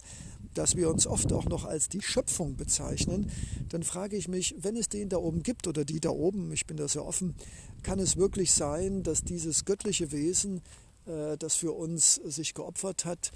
[0.54, 3.32] dass wir uns oft auch noch als die Schöpfung bezeichnen,
[3.70, 6.68] dann frage ich mich, wenn es den da oben gibt oder die da oben, ich
[6.68, 7.36] bin da sehr offen,
[7.84, 10.62] kann es wirklich sein, dass dieses göttliche Wesen,
[11.06, 13.32] äh, das für uns sich geopfert hat,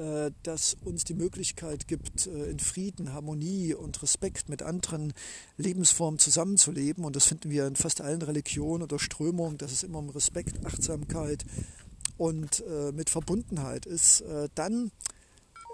[0.00, 5.12] äh, das uns die Möglichkeit gibt, äh, in Frieden, Harmonie und Respekt mit anderen
[5.58, 7.04] Lebensformen zusammenzuleben.
[7.04, 10.64] Und das finden wir in fast allen Religionen oder Strömungen, dass es immer um Respekt,
[10.64, 11.44] Achtsamkeit
[12.16, 14.24] und äh, mit Verbundenheit ist.
[14.54, 14.90] Dann,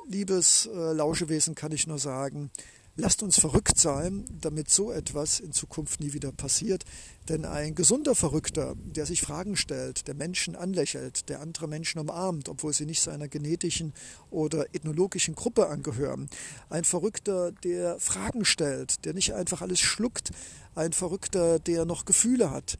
[0.08, 2.50] liebes Lauschewesen, kann ich nur sagen,
[2.98, 6.86] Lasst uns verrückt sein, damit so etwas in Zukunft nie wieder passiert.
[7.28, 12.48] Denn ein gesunder Verrückter, der sich Fragen stellt, der Menschen anlächelt, der andere Menschen umarmt,
[12.48, 13.92] obwohl sie nicht seiner genetischen
[14.30, 16.30] oder ethnologischen Gruppe angehören,
[16.70, 20.30] ein Verrückter, der Fragen stellt, der nicht einfach alles schluckt,
[20.74, 22.78] ein Verrückter, der noch Gefühle hat,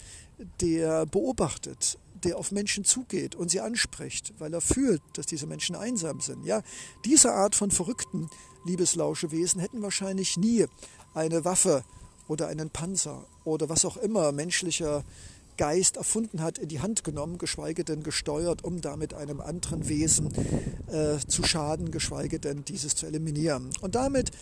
[0.62, 5.77] der beobachtet, der auf Menschen zugeht und sie anspricht, weil er fühlt, dass diese Menschen
[5.77, 6.45] einsam sind.
[6.45, 6.62] Ja,
[7.05, 8.29] diese Art von Verrückten,
[8.64, 10.67] liebes Lauschewesen, hätten wahrscheinlich nie
[11.14, 11.85] eine Waffe
[12.29, 15.05] oder einen Panzer oder was auch immer menschlicher
[15.57, 20.33] Geist erfunden hat, in die Hand genommen, geschweige denn gesteuert, um damit einem anderen Wesen
[20.89, 23.71] äh, zu schaden, geschweige denn dieses zu eliminieren.
[23.81, 24.33] Und damit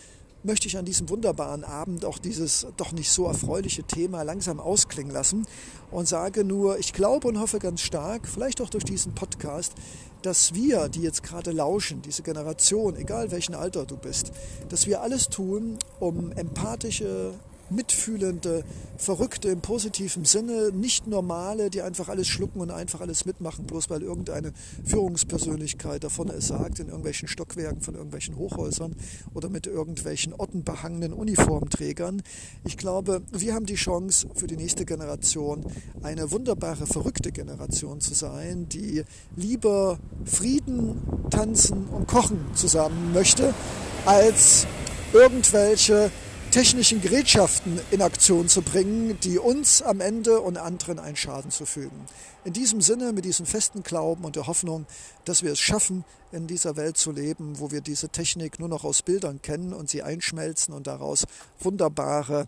[0.45, 5.11] möchte ich an diesem wunderbaren Abend auch dieses doch nicht so erfreuliche Thema langsam ausklingen
[5.11, 5.45] lassen
[5.91, 9.73] und sage nur, ich glaube und hoffe ganz stark, vielleicht auch durch diesen Podcast,
[10.21, 14.31] dass wir, die jetzt gerade lauschen, diese Generation, egal welchen Alter du bist,
[14.69, 17.33] dass wir alles tun, um empathische
[17.69, 18.63] mitfühlende,
[18.97, 23.89] verrückte im positiven Sinne, nicht normale, die einfach alles schlucken und einfach alles mitmachen, bloß
[23.89, 24.53] weil irgendeine
[24.83, 28.95] Führungspersönlichkeit davon es sagt, in irgendwelchen Stockwerken von irgendwelchen Hochhäusern
[29.33, 32.21] oder mit irgendwelchen ottenbehangenen Uniformträgern.
[32.63, 35.65] Ich glaube, wir haben die Chance für die nächste Generation
[36.03, 39.03] eine wunderbare, verrückte Generation zu sein, die
[39.35, 43.53] lieber Frieden, Tanzen und Kochen zusammen möchte,
[44.05, 44.67] als
[45.13, 46.11] irgendwelche
[46.55, 51.99] technischen Gerätschaften in Aktion zu bringen, die uns am Ende und anderen einen Schaden zufügen.
[52.45, 54.85] In diesem Sinne, mit diesem festen Glauben und der Hoffnung,
[55.25, 58.85] dass wir es schaffen, in dieser Welt zu leben, wo wir diese Technik nur noch
[58.85, 61.25] aus Bildern kennen und sie einschmelzen und daraus
[61.59, 62.47] wunderbare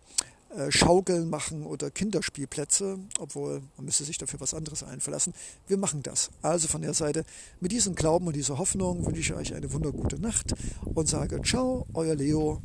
[0.55, 5.33] äh, Schaukeln machen oder Kinderspielplätze, obwohl man müsste sich dafür was anderes einverlassen.
[5.67, 6.29] Wir machen das.
[6.41, 7.25] Also von der Seite,
[7.59, 10.53] mit diesem Glauben und dieser Hoffnung wünsche ich euch eine wundergute Nacht
[10.85, 12.61] und sage Ciao, euer Leo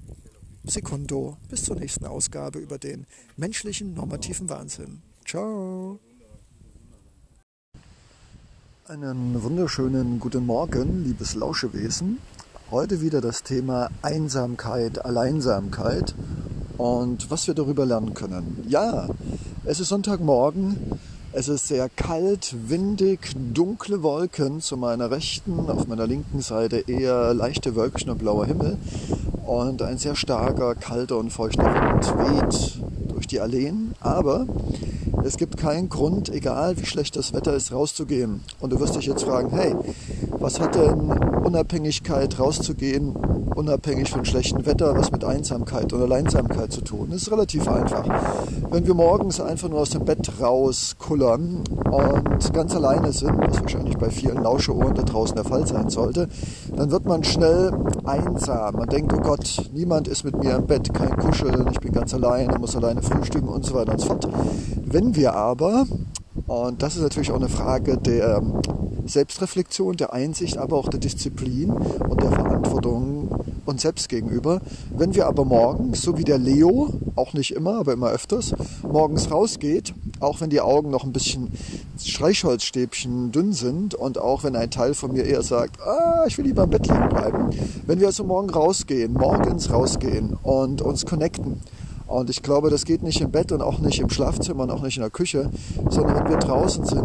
[0.65, 1.37] Sekundo.
[1.49, 3.07] Bis zur nächsten Ausgabe über den
[3.37, 5.03] menschlichen normativen Wahnsinn.
[5.27, 5.99] Ciao.
[8.89, 12.19] Einen wunderschönen guten Morgen, liebes Lauschewesen.
[12.71, 16.15] Heute wieder das Thema Einsamkeit, Alleinsamkeit
[16.79, 18.65] und was wir darüber lernen können.
[18.69, 19.09] Ja,
[19.65, 20.77] es ist Sonntagmorgen
[21.35, 27.33] Es ist sehr kalt, windig, dunkle Wolken zu meiner rechten, auf meiner linken Seite eher
[27.33, 28.77] leichte Wölkchen und blauer Himmel.
[29.45, 33.93] Und ein sehr starker, kalter und feuchter Wind weht durch die Alleen.
[34.01, 34.47] Aber
[35.25, 38.41] es gibt keinen Grund, egal wie schlecht das Wetter ist, rauszugehen.
[38.61, 39.75] Und du wirst dich jetzt fragen, hey,
[40.31, 41.11] was hat denn
[41.45, 43.15] Unabhängigkeit rauszugehen,
[43.55, 47.09] unabhängig von schlechtem Wetter, was mit Einsamkeit oder Alleinsamkeit zu tun?
[47.11, 48.05] Das ist relativ einfach.
[48.71, 53.97] Wenn wir morgens einfach nur aus dem Bett rauskullern und ganz alleine sind, was wahrscheinlich
[53.99, 56.29] bei vielen Lauscheohren da draußen der Fall sein sollte,
[56.75, 57.73] dann wird man schnell
[58.05, 58.77] einsam.
[58.77, 62.15] Man denkt, oh Gott, niemand ist mit mir im Bett, kein Kuscheln, ich bin ganz
[62.15, 64.29] alleine, muss alleine frühstücken und so weiter und so fort.
[64.85, 65.85] Wenn wir aber,
[66.47, 68.43] und das ist natürlich auch eine Frage der
[69.07, 74.61] Selbstreflexion, der Einsicht, aber auch der Disziplin und der Verantwortung uns selbst gegenüber.
[74.97, 79.31] Wenn wir aber morgens, so wie der Leo, auch nicht immer, aber immer öfters, morgens
[79.31, 81.53] rausgeht, auch wenn die Augen noch ein bisschen
[82.01, 86.47] Streichholzstäbchen dünn sind und auch wenn ein Teil von mir eher sagt, ah, ich will
[86.47, 87.51] lieber im Bett liegen bleiben,
[87.87, 91.61] wenn wir also morgen rausgehen, morgens rausgehen und uns connecten,
[92.13, 94.83] und ich glaube, das geht nicht im Bett und auch nicht im Schlafzimmer und auch
[94.83, 95.51] nicht in der Küche,
[95.89, 97.03] sondern wenn wir draußen sind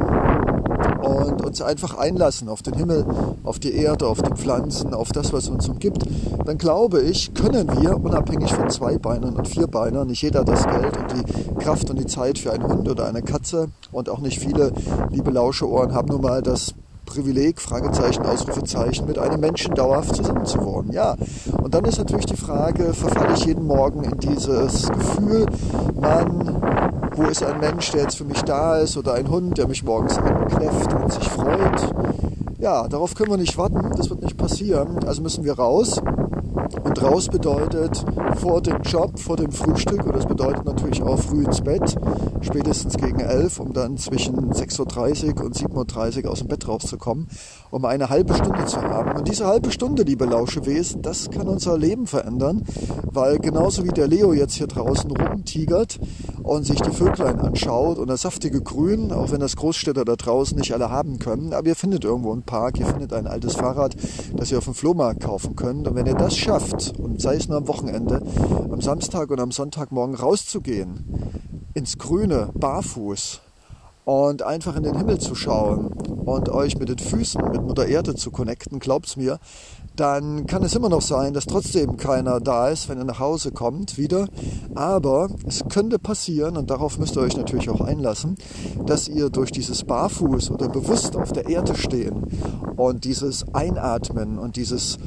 [1.26, 3.05] und uns einfach einlassen auf den Himmel,
[3.43, 6.03] auf die Erde, auf die Pflanzen, auf das, was uns umgibt,
[6.45, 11.13] dann glaube ich, können wir, unabhängig von Zweibeinern und Vierbeinern, nicht jeder das Geld und
[11.13, 14.72] die Kraft und die Zeit für einen Hund oder eine Katze und auch nicht viele
[15.09, 16.74] liebe Lauscheohren haben nun mal das
[17.08, 20.91] Privileg, Fragezeichen, Ausrufezeichen, mit einem Menschen dauerhaft zusammenzuwohnen.
[20.91, 21.16] Ja,
[21.64, 25.47] und dann ist natürlich die Frage, verfalle ich jeden Morgen in dieses Gefühl,
[25.99, 26.62] Mann,
[27.16, 29.84] wo ist ein Mensch, der jetzt für mich da ist oder ein Hund, der mich
[29.84, 31.93] morgens ankläfft und sich freut.
[32.60, 36.01] Ja, darauf können wir nicht warten, das wird nicht passieren, also müssen wir raus
[36.84, 38.03] und raus bedeutet
[38.38, 41.95] vor dem Job, vor dem Frühstück und das bedeutet natürlich auch früh ins Bett,
[42.41, 47.27] spätestens gegen elf, um dann zwischen 6.30 Uhr und 7.30 Uhr aus dem Bett rauszukommen,
[47.71, 49.17] um eine halbe Stunde zu haben.
[49.17, 52.63] Und diese halbe Stunde, liebe Lauschewesen, das kann unser Leben verändern,
[53.11, 55.99] weil genauso wie der Leo jetzt hier draußen rumtigert
[56.43, 60.57] und sich die Vöglein anschaut und das saftige Grün, auch wenn das Großstädter da draußen
[60.57, 63.95] nicht alle haben können, aber ihr findet irgendwo einen Park, ihr findet ein altes Fahrrad,
[64.35, 67.47] das ihr auf dem Flohmarkt kaufen könnt und wenn ihr das schafft, und sei es
[67.47, 68.21] nur am Wochenende,
[68.71, 71.05] am Samstag und am Sonntagmorgen rauszugehen,
[71.78, 73.39] ins Grüne, barfuß
[74.03, 75.93] und einfach in den Himmel zu schauen
[76.25, 79.38] und euch mit den Füßen, mit Mutter Erde zu connecten, glaubt's mir,
[79.95, 83.51] dann kann es immer noch sein, dass trotzdem keiner da ist, wenn ihr nach Hause
[83.51, 84.28] kommt wieder.
[84.73, 88.38] Aber es könnte passieren, und darauf müsst ihr euch natürlich auch einlassen,
[88.86, 92.23] dass ihr durch dieses Barfuß oder bewusst auf der Erde stehen
[92.75, 94.97] und dieses Einatmen und dieses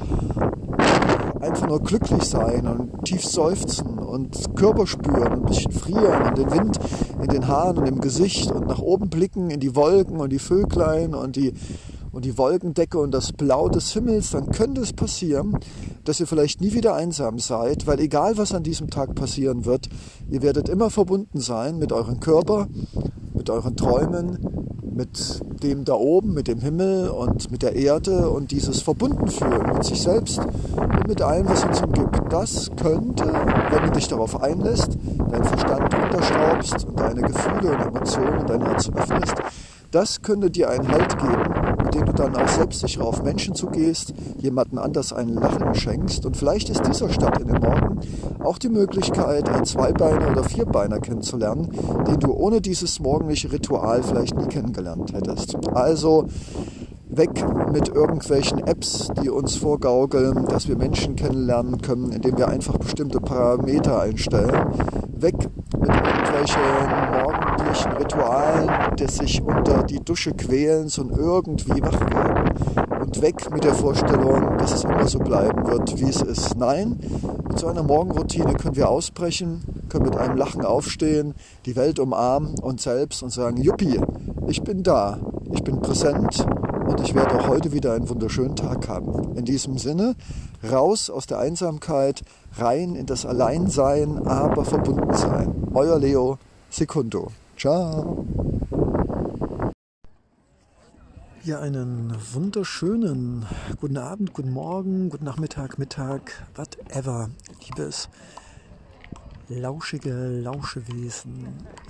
[1.41, 6.51] einfach nur glücklich sein und tief seufzen und Körper spüren, ein bisschen frieren und den
[6.51, 6.79] Wind
[7.21, 10.39] in den Haaren und im Gesicht und nach oben blicken in die Wolken und die
[10.39, 11.55] Vöglein und die,
[12.13, 15.57] und die Wolkendecke und das Blau des Himmels, dann könnte es passieren,
[16.05, 19.89] dass ihr vielleicht nie wieder einsam seid, weil egal was an diesem Tag passieren wird,
[20.29, 22.69] ihr werdet immer verbunden sein mit eurem Körper,
[23.35, 24.39] mit euren Träumen,
[24.93, 29.85] mit dem da oben, mit dem Himmel und mit der Erde und dieses Verbundenfühlen mit
[29.85, 32.21] sich selbst und mit allem, was uns umgibt.
[32.29, 33.25] Das könnte,
[33.71, 34.99] wenn du dich darauf einlässt,
[35.31, 39.35] deinen Verstand runterschraubst und deine Gefühle und Emotionen, dein Herz öffnest,
[39.91, 44.15] das könnte dir einen Halt geben, mit dem du dann auch selbstsicher auf Menschen zugehst,
[44.39, 48.01] jemanden anders ein Lachen schenkst und vielleicht ist dieser Start in den Morgen
[48.43, 51.71] auch die Möglichkeit, einen Zweibeiner oder Vierbeiner kennenzulernen,
[52.07, 55.57] den du ohne dieses morgendliche Ritual vielleicht nie kennengelernt hättest.
[55.75, 56.27] Also
[57.09, 62.79] weg mit irgendwelchen Apps, die uns vorgaukeln, dass wir Menschen kennenlernen können, indem wir einfach
[62.79, 64.73] bestimmte Parameter einstellen.
[65.13, 65.35] Weg
[65.79, 66.61] mit irgendwelchen
[67.51, 73.01] morgendlichen Ritualen, die sich unter die Dusche quälen und irgendwie wach werden.
[73.01, 76.57] Und weg mit der Vorstellung, dass es immer so bleiben wird, wie es ist.
[76.57, 77.01] Nein,
[77.49, 81.35] mit so einer Morgenroutine können wir ausbrechen, können mit einem Lachen aufstehen,
[81.67, 84.01] die Welt umarmen, uns selbst und sagen, Juppie,
[84.47, 85.19] ich bin da,
[85.53, 86.47] ich bin präsent
[86.87, 89.37] und ich werde auch heute wieder einen wunderschönen Tag haben.
[89.37, 90.15] In diesem Sinne,
[90.71, 92.23] raus aus der Einsamkeit,
[92.59, 95.55] rein in das Alleinsein, aber verbunden sein.
[95.75, 96.39] Euer Leo
[96.71, 97.33] Secundo.
[97.57, 98.25] Ciao.
[101.43, 103.45] Ja, einen wunderschönen
[103.81, 107.31] guten Abend, guten Morgen, guten Nachmittag, Mittag, whatever,
[107.67, 108.09] liebes
[109.49, 110.13] lauschige
[110.43, 111.49] Lauschewesen.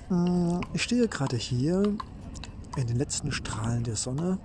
[0.09, 1.83] Hm, ich stehe gerade hier
[2.76, 4.39] in den letzten Strahlen der Sonne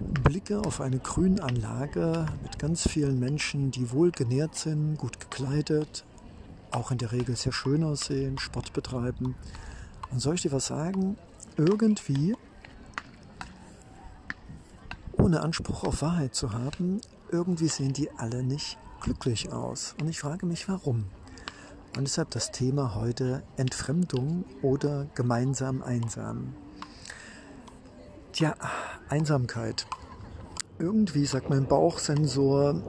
[0.00, 6.04] blicke auf eine Grünanlage mit ganz vielen Menschen, die wohl genährt sind, gut gekleidet,
[6.76, 9.34] auch in der Regel sehr schön aussehen, Sport betreiben.
[10.12, 11.16] Und soll ich dir was sagen?
[11.56, 12.36] irgendwie,
[15.18, 17.00] ohne Anspruch auf Wahrheit zu haben,
[17.30, 19.94] irgendwie sehen die alle nicht glücklich aus.
[20.00, 21.06] Und ich frage mich, warum.
[21.96, 26.54] Und deshalb das Thema heute Entfremdung oder gemeinsam einsam.
[28.32, 28.54] Tja,
[29.08, 29.86] Einsamkeit.
[30.78, 32.82] Irgendwie sagt mein Bauchsensor,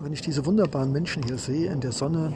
[0.00, 2.34] wenn ich diese wunderbaren Menschen hier sehe in der Sonne,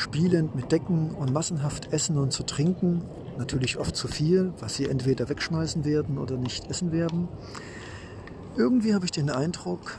[0.00, 3.02] spielend mit Decken und massenhaft essen und zu trinken,
[3.36, 7.28] natürlich oft zu viel, was sie entweder wegschmeißen werden oder nicht essen werden.
[8.56, 9.98] Irgendwie habe ich den Eindruck,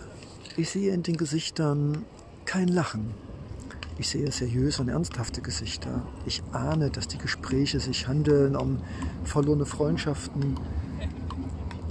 [0.58, 2.04] ich sehe in den Gesichtern
[2.46, 3.14] kein Lachen.
[4.00, 6.02] Ich sehe seriöse und ernsthafte Gesichter.
[6.26, 8.80] Ich ahne, dass die Gespräche sich handeln um
[9.24, 10.60] verlorene Freundschaften,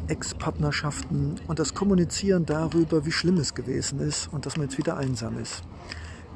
[0.08, 4.96] Ex-Partnerschaften und das Kommunizieren darüber, wie schlimm es gewesen ist und dass man jetzt wieder
[4.96, 5.62] einsam ist.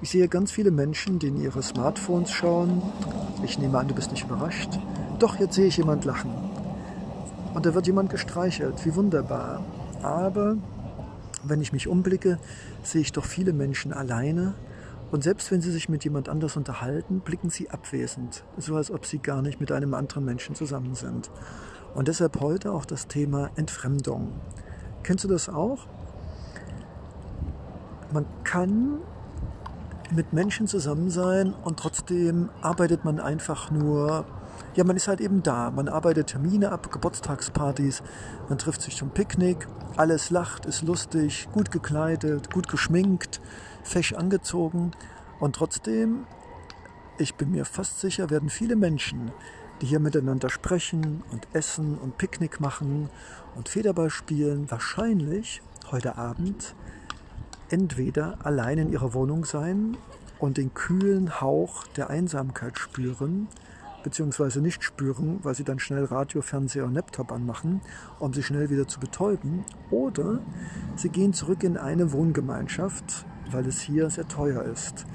[0.03, 2.83] Ich sehe ganz viele Menschen, die in ihre Smartphones schauen.
[3.43, 4.79] Ich nehme an, du bist nicht überrascht.
[5.19, 6.31] Doch, jetzt sehe ich jemand lachen.
[7.55, 8.85] Und da wird jemand gestreichelt.
[8.85, 9.65] Wie wunderbar.
[10.03, 10.57] Aber
[11.43, 12.39] wenn ich mich umblicke,
[12.83, 14.55] sehe ich doch viele Menschen alleine.
[15.11, 18.45] Und selbst wenn sie sich mit jemand anders unterhalten, blicken sie abwesend.
[18.59, 21.31] So als ob sie gar nicht mit einem anderen Menschen zusammen sind.
[21.95, 24.33] Und deshalb heute auch das Thema Entfremdung.
[25.05, 25.87] Kennst du das auch?
[28.13, 28.99] Man kann
[30.15, 34.25] mit Menschen zusammen sein und trotzdem arbeitet man einfach nur,
[34.75, 35.71] ja, man ist halt eben da.
[35.71, 38.03] Man arbeitet Termine ab, Geburtstagspartys,
[38.49, 43.41] man trifft sich zum Picknick, alles lacht, ist lustig, gut gekleidet, gut geschminkt,
[43.83, 44.93] fesch angezogen
[45.41, 46.27] und trotzdem,
[47.19, 49.33] ich bin mir fast sicher, werden viele Menschen
[49.81, 53.11] die hier miteinander sprechen und essen und Picknick machen
[53.55, 56.75] und Federball spielen, wahrscheinlich heute Abend
[57.71, 59.97] entweder allein in ihrer Wohnung sein
[60.39, 63.49] und den kühlen Hauch der Einsamkeit spüren,
[64.03, 67.81] beziehungsweise nicht spüren, weil sie dann schnell Radio, Fernseher und Laptop anmachen,
[68.19, 70.41] um sie schnell wieder zu betäuben, oder
[70.97, 75.07] sie gehen zurück in eine Wohngemeinschaft, weil es hier sehr teuer ist.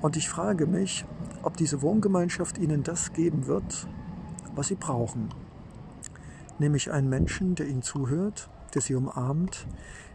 [0.00, 1.04] Und ich frage mich,
[1.42, 3.86] ob diese Wohngemeinschaft ihnen das geben wird,
[4.54, 5.28] was sie brauchen.
[6.58, 9.66] Nämlich einen Menschen, der ihnen zuhört, der sie umarmt,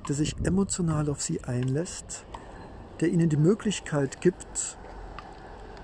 [0.08, 2.26] der sich emotional auf sie einlässt,
[3.00, 4.78] der ihnen die Möglichkeit gibt,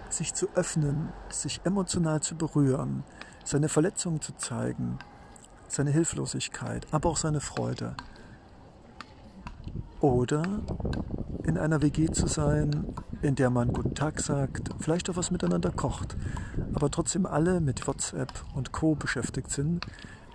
[0.09, 3.03] sich zu öffnen, sich emotional zu berühren,
[3.43, 4.99] seine Verletzungen zu zeigen,
[5.67, 7.95] seine Hilflosigkeit, aber auch seine Freude.
[10.01, 10.43] Oder
[11.43, 15.71] in einer WG zu sein, in der man Guten Tag sagt, vielleicht auch was miteinander
[15.71, 16.15] kocht,
[16.73, 19.85] aber trotzdem alle mit WhatsApp und Co beschäftigt sind,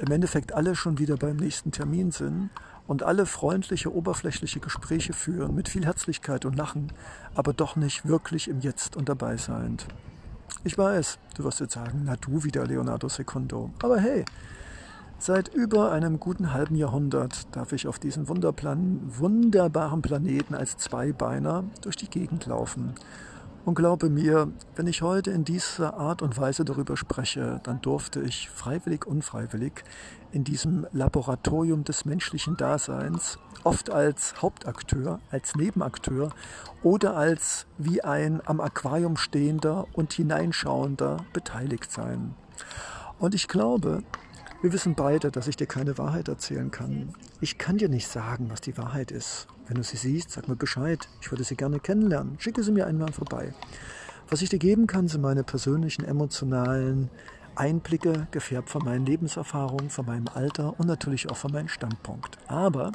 [0.01, 2.51] im Endeffekt alle schon wieder beim nächsten Termin sind
[2.87, 6.93] und alle freundliche, oberflächliche Gespräche führen mit viel Herzlichkeit und Lachen,
[7.35, 9.77] aber doch nicht wirklich im Jetzt und dabei sein.
[10.65, 13.71] Ich weiß, du wirst jetzt sagen, na du wieder Leonardo Secondo.
[13.83, 14.25] Aber hey,
[15.23, 21.97] Seit über einem guten halben Jahrhundert darf ich auf diesem wunderbaren Planeten als Zweibeiner durch
[21.97, 22.95] die Gegend laufen.
[23.65, 28.21] Und glaube mir, wenn ich heute in dieser Art und Weise darüber spreche, dann durfte
[28.23, 29.85] ich freiwillig, unfreiwillig
[30.33, 36.31] in diesem Laboratorium des menschlichen Daseins, oft als Hauptakteur, als Nebenakteur
[36.83, 42.35] oder als wie ein am Aquarium stehender und hineinschauender beteiligt sein.
[43.19, 44.03] Und ich glaube,
[44.63, 47.15] wir wissen beide, dass ich dir keine Wahrheit erzählen kann.
[47.41, 49.47] Ich kann dir nicht sagen, was die Wahrheit ist.
[49.67, 51.09] Wenn du sie siehst, sag mir Bescheid.
[51.23, 52.39] Ich würde sie gerne kennenlernen.
[52.39, 53.55] Schicke sie mir einmal vorbei.
[54.29, 57.09] Was ich dir geben kann, sind meine persönlichen, emotionalen
[57.57, 62.37] Einblicke, gefärbt von meinen Lebenserfahrungen, von meinem Alter und natürlich auch von meinem Standpunkt.
[62.47, 62.93] Aber,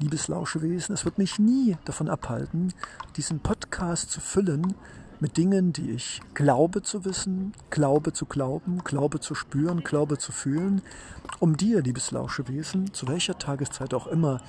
[0.00, 2.74] liebes Lauschewesen, es wird mich nie davon abhalten,
[3.16, 4.74] diesen Podcast zu füllen
[5.20, 10.32] mit Dingen, die ich glaube zu wissen, glaube zu glauben, glaube zu spüren, glaube zu
[10.32, 10.82] fühlen,
[11.40, 14.40] um dir, liebes Lauschewesen, zu welcher Tageszeit auch immer,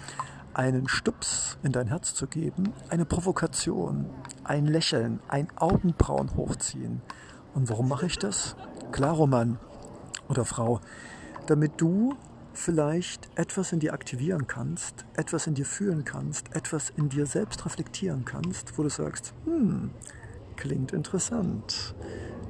[0.54, 4.10] einen Stups in dein Herz zu geben, eine Provokation,
[4.44, 7.02] ein Lächeln, ein Augenbrauen hochziehen.
[7.54, 8.56] Und warum mache ich das?
[8.92, 9.58] Klaro Mann
[10.28, 10.82] oder Frau,
[11.48, 12.16] damit du
[12.54, 17.66] vielleicht etwas in dir aktivieren kannst, etwas in dir fühlen kannst, etwas in dir selbst
[17.66, 19.92] reflektieren kannst, wo du sagst, hm,
[20.60, 21.96] Klingt interessant.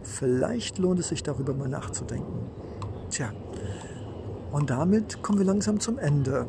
[0.01, 2.49] Vielleicht lohnt es sich darüber mal nachzudenken.
[3.12, 3.32] Tja,
[4.51, 6.47] und damit kommen wir langsam zum Ende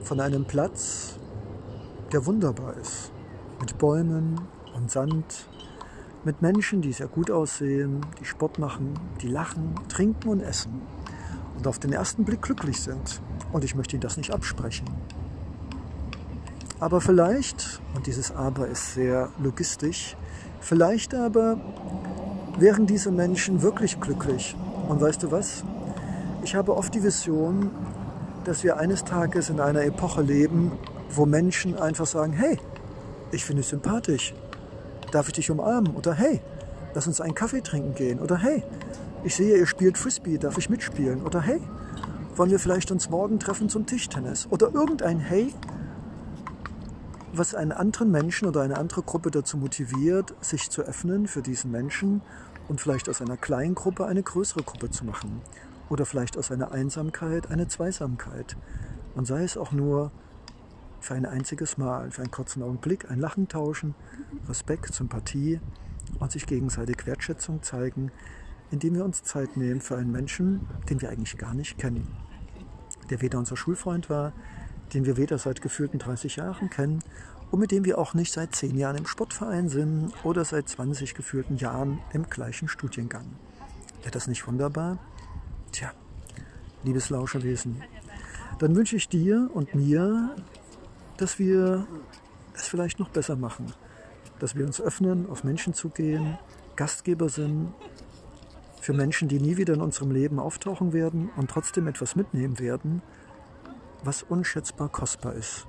[0.00, 1.20] von einem Platz,
[2.10, 3.12] der wunderbar ist.
[3.60, 4.40] Mit Bäumen
[4.74, 5.48] und Sand,
[6.24, 10.82] mit Menschen, die sehr gut aussehen, die Sport machen, die lachen, trinken und essen
[11.56, 13.22] und auf den ersten Blick glücklich sind.
[13.52, 14.88] Und ich möchte Ihnen das nicht absprechen.
[16.80, 20.16] Aber vielleicht, und dieses Aber ist sehr logistisch,
[20.62, 21.58] Vielleicht aber
[22.56, 24.56] wären diese Menschen wirklich glücklich.
[24.88, 25.64] Und weißt du was?
[26.44, 27.70] Ich habe oft die Vision,
[28.44, 30.72] dass wir eines Tages in einer Epoche leben,
[31.10, 32.58] wo Menschen einfach sagen, hey,
[33.32, 34.34] ich finde dich sympathisch,
[35.10, 35.96] darf ich dich umarmen?
[35.96, 36.40] Oder hey,
[36.94, 38.20] lass uns einen Kaffee trinken gehen.
[38.20, 38.62] Oder hey,
[39.24, 41.22] ich sehe, ihr spielt Frisbee, darf ich mitspielen?
[41.22, 41.60] Oder hey,
[42.36, 44.46] wollen wir vielleicht uns morgen treffen zum Tischtennis?
[44.48, 45.52] Oder irgendein Hey,
[47.32, 51.70] was einen anderen Menschen oder eine andere Gruppe dazu motiviert, sich zu öffnen für diesen
[51.70, 52.20] Menschen
[52.68, 55.40] und vielleicht aus einer kleinen Gruppe eine größere Gruppe zu machen.
[55.88, 58.56] Oder vielleicht aus einer Einsamkeit eine Zweisamkeit.
[59.14, 60.10] Und sei es auch nur
[61.00, 63.94] für ein einziges Mal, für einen kurzen Augenblick, ein Lachen tauschen,
[64.48, 65.60] Respekt, Sympathie
[66.20, 68.12] und sich gegenseitig Wertschätzung zeigen,
[68.70, 72.06] indem wir uns Zeit nehmen für einen Menschen, den wir eigentlich gar nicht kennen,
[73.10, 74.32] der weder unser Schulfreund war,
[74.92, 77.00] den wir weder seit gefühlten 30 Jahren kennen
[77.50, 81.14] und mit dem wir auch nicht seit 10 Jahren im Sportverein sind oder seit 20
[81.14, 83.26] gefühlten Jahren im gleichen Studiengang.
[84.00, 84.98] Wäre das nicht wunderbar?
[85.70, 85.92] Tja,
[86.82, 87.82] liebes Lauscherwesen,
[88.58, 90.34] dann wünsche ich dir und mir,
[91.16, 91.86] dass wir
[92.54, 93.72] es vielleicht noch besser machen,
[94.38, 96.38] dass wir uns öffnen, auf Menschen zugehen,
[96.76, 97.72] Gastgeber sind
[98.80, 103.02] für Menschen, die nie wieder in unserem Leben auftauchen werden und trotzdem etwas mitnehmen werden,
[104.04, 105.66] was unschätzbar kostbar ist.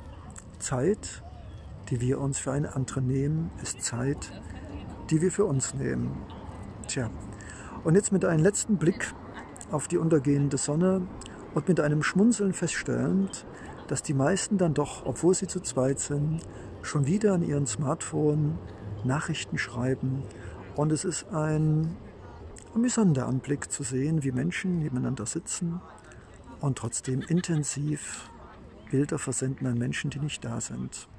[0.59, 1.23] Zeit,
[1.89, 4.31] die wir uns für eine andere nehmen, ist Zeit,
[5.09, 6.11] die wir für uns nehmen.
[6.87, 7.09] Tja,
[7.83, 9.13] und jetzt mit einem letzten Blick
[9.71, 11.01] auf die untergehende Sonne
[11.53, 13.45] und mit einem Schmunzeln feststellend,
[13.87, 16.41] dass die meisten dann doch, obwohl sie zu zweit sind,
[16.81, 18.57] schon wieder an ihren Smartphone
[19.03, 20.23] Nachrichten schreiben.
[20.75, 21.95] Und es ist ein
[22.73, 25.81] amüsanter Anblick zu sehen, wie Menschen nebeneinander sitzen
[26.63, 28.29] und trotzdem intensiv
[28.89, 31.09] Bilder versenden an Menschen, die nicht da sind.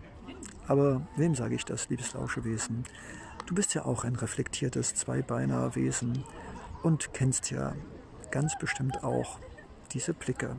[0.66, 2.84] Aber wem sage ich das, liebes Lauschewesen?
[3.44, 6.24] Du bist ja auch ein reflektiertes Zweibeiner Wesen
[6.82, 7.74] und kennst ja
[8.30, 9.38] ganz bestimmt auch
[9.92, 10.56] diese Blicke.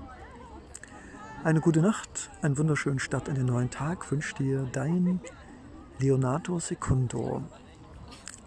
[1.43, 5.19] Eine gute Nacht, einen wunderschönen Start in den neuen Tag wünscht dir dein
[5.97, 7.43] Leonardo Secundo,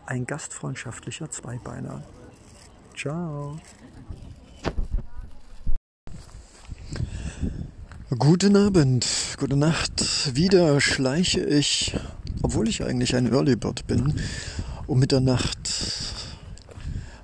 [0.07, 2.05] ein gastfreundschaftlicher Zweibeiner.
[2.97, 3.59] Ciao.
[8.19, 9.07] Guten Abend,
[9.39, 10.35] gute Nacht.
[10.35, 11.97] Wieder schleiche ich,
[12.43, 14.13] obwohl ich eigentlich ein Early Bird bin,
[14.89, 15.57] um Mitternacht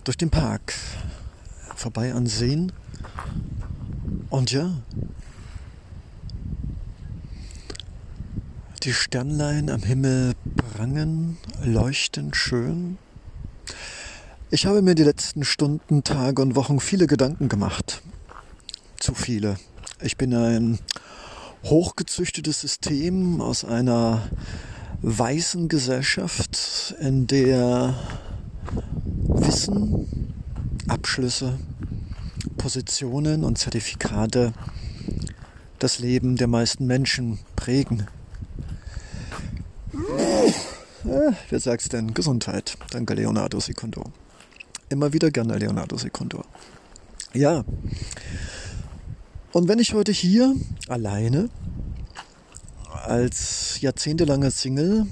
[0.05, 0.75] durch den Park
[1.75, 2.71] vorbei an Seen.
[4.31, 4.71] Und ja,
[8.85, 12.99] die Sternlein am Himmel prangen, leuchten schön.
[14.51, 18.01] Ich habe mir die letzten Stunden, Tage und Wochen viele Gedanken gemacht.
[19.01, 19.57] Zu viele.
[20.03, 20.79] Ich bin ein
[21.65, 24.29] hochgezüchtetes System aus einer
[25.03, 27.95] weißen Gesellschaft, in der
[29.27, 30.35] Wissen,
[30.89, 31.59] Abschlüsse,
[32.59, 34.53] Positionen und Zertifikate
[35.79, 38.07] das Leben der meisten Menschen prägen.
[39.93, 42.15] Äh, wer sagt's denn?
[42.15, 42.77] Gesundheit.
[42.91, 44.05] Danke, Leonardo Secundo.
[44.89, 46.45] Immer wieder gerne Leonardo Secundo.
[47.35, 47.65] Ja,
[49.55, 50.55] und wenn ich heute hier
[50.89, 51.49] alleine
[53.05, 55.07] als jahrzehntelanger Single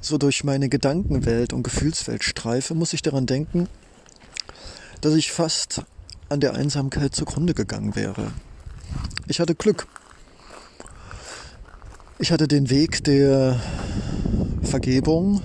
[0.00, 3.68] so durch meine Gedankenwelt und Gefühlswelt streife, muss ich daran denken,
[5.02, 5.82] dass ich fast
[6.30, 8.32] an der Einsamkeit zugrunde gegangen wäre.
[9.28, 9.86] Ich hatte Glück.
[12.18, 13.60] Ich hatte den Weg der
[14.62, 15.42] Vergebung,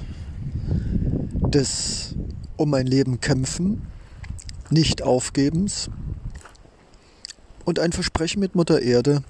[1.41, 2.15] des
[2.55, 3.85] um mein Leben kämpfen,
[4.69, 5.89] nicht aufgebens,
[7.67, 9.23] und ein Versprechen mit Mutter Erde,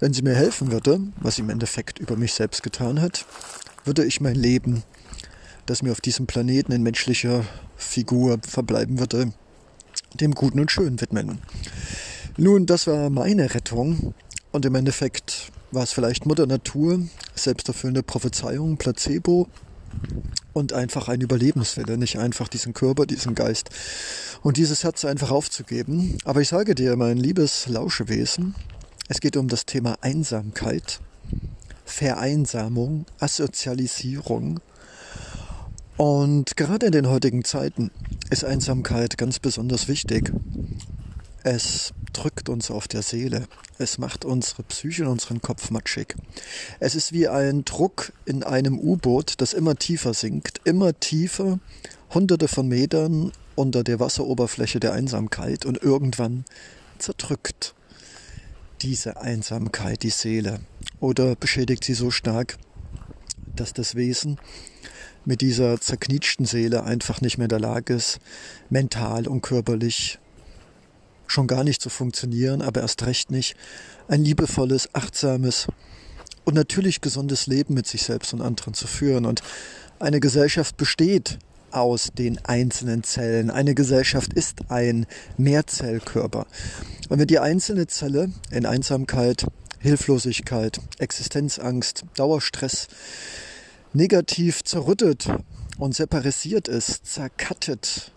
[0.00, 3.26] wenn sie mir helfen würde, was sie im Endeffekt über mich selbst getan hat,
[3.84, 4.82] würde ich mein Leben,
[5.64, 7.44] das mir auf diesem Planeten in menschlicher
[7.76, 9.32] Figur verbleiben würde,
[10.14, 11.38] dem Guten und Schönen widmen.
[12.36, 14.14] Nun, das war meine Rettung
[14.50, 19.46] und im Endeffekt war es vielleicht Mutter Natur, selbsterfüllende Prophezeiung, Placebo
[20.58, 23.70] und einfach ein Überlebenswille, nicht einfach diesen Körper, diesen Geist
[24.42, 26.18] und dieses Herz einfach aufzugeben.
[26.24, 28.54] Aber ich sage dir, mein liebes Lauschewesen,
[29.08, 31.00] es geht um das Thema Einsamkeit,
[31.84, 34.60] Vereinsamung, Asozialisierung.
[35.96, 37.90] Und gerade in den heutigen Zeiten
[38.30, 40.32] ist Einsamkeit ganz besonders wichtig.
[41.44, 43.46] Es drückt uns auf der Seele.
[43.78, 46.16] Es macht unsere Psyche und unseren Kopf matschig.
[46.80, 51.58] Es ist wie ein Druck in einem U-Boot, das immer tiefer sinkt, immer tiefer,
[52.12, 56.44] hunderte von Metern unter der Wasseroberfläche der Einsamkeit und irgendwann
[56.98, 57.74] zerdrückt
[58.82, 60.60] diese Einsamkeit die Seele
[61.00, 62.58] oder beschädigt sie so stark,
[63.56, 64.38] dass das Wesen
[65.24, 68.20] mit dieser zerknietschten Seele einfach nicht mehr in der Lage ist,
[68.70, 70.18] mental und körperlich
[71.28, 73.56] schon gar nicht zu funktionieren, aber erst recht nicht
[74.08, 75.68] ein liebevolles, achtsames
[76.44, 79.26] und natürlich gesundes Leben mit sich selbst und anderen zu führen.
[79.26, 79.42] Und
[79.98, 81.38] eine Gesellschaft besteht
[81.70, 83.50] aus den einzelnen Zellen.
[83.50, 85.06] Eine Gesellschaft ist ein
[85.36, 86.46] Mehrzellkörper.
[87.08, 89.46] Und wenn die einzelne Zelle in Einsamkeit,
[89.78, 92.88] Hilflosigkeit, Existenzangst, Dauerstress
[93.92, 95.28] negativ zerrüttet
[95.78, 98.12] und separisiert ist, zerkattet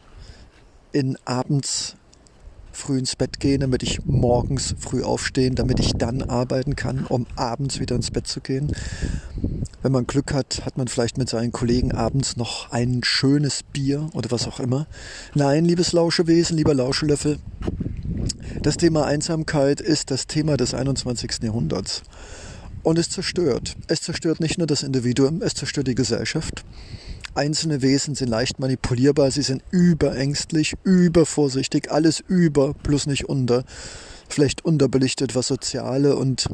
[0.91, 1.95] in abends
[2.71, 7.27] früh ins Bett gehen, damit ich morgens früh aufstehen, damit ich dann arbeiten kann, um
[7.35, 8.71] abends wieder ins Bett zu gehen.
[9.81, 14.09] Wenn man Glück hat, hat man vielleicht mit seinen Kollegen abends noch ein schönes Bier
[14.13, 14.87] oder was auch immer.
[15.33, 17.39] Nein, liebes Lauschewesen, lieber Lauschelöffel,
[18.61, 21.41] das Thema Einsamkeit ist das Thema des 21.
[21.41, 22.03] Jahrhunderts.
[22.83, 23.75] Und es zerstört.
[23.87, 26.63] Es zerstört nicht nur das Individuum, es zerstört die Gesellschaft.
[27.33, 33.63] Einzelne Wesen sind leicht manipulierbar, sie sind überängstlich, übervorsichtig, alles über, plus nicht unter.
[34.27, 36.49] Vielleicht unterbelichtet, was soziale und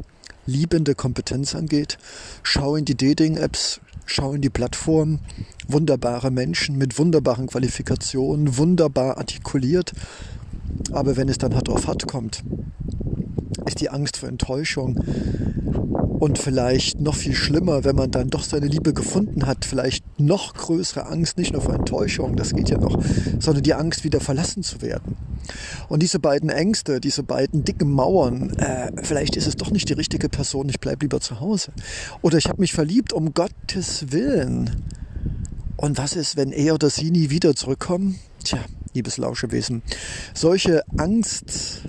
[0.46, 1.98] liebende Kompetenz angeht.
[2.42, 5.20] Schau in die Dating-Apps, schau in die Plattform.
[5.68, 9.92] Wunderbare Menschen mit wunderbaren Qualifikationen, wunderbar artikuliert.
[10.92, 12.42] Aber wenn es dann hart auf hart kommt,
[13.66, 14.98] ist die Angst vor Enttäuschung
[16.18, 20.54] und vielleicht noch viel schlimmer, wenn man dann doch seine Liebe gefunden hat, vielleicht noch
[20.54, 23.00] größere Angst, nicht nur vor Enttäuschung, das geht ja noch,
[23.38, 25.16] sondern die Angst, wieder verlassen zu werden.
[25.88, 29.94] Und diese beiden Ängste, diese beiden dicken Mauern, äh, vielleicht ist es doch nicht die
[29.94, 31.72] richtige Person, ich bleibe lieber zu Hause.
[32.20, 34.84] Oder ich habe mich verliebt, um Gottes Willen.
[35.76, 38.18] Und was ist, wenn er oder sie nie wieder zurückkommen?
[38.44, 38.64] Tja,
[38.94, 39.82] liebes Lauschewesen,
[40.34, 41.82] solche Angst,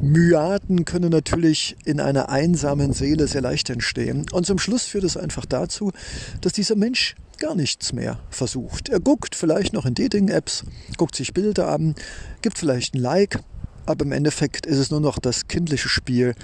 [0.00, 4.26] Myaden können natürlich in einer einsamen Seele sehr leicht entstehen.
[4.32, 5.92] Und zum Schluss führt es einfach dazu,
[6.40, 8.88] dass dieser Mensch gar nichts mehr versucht.
[8.88, 10.64] Er guckt vielleicht noch in Dating-Apps,
[10.96, 11.94] guckt sich Bilder an,
[12.42, 13.40] gibt vielleicht ein Like,
[13.84, 16.34] aber im Endeffekt ist es nur noch das kindliche Spiel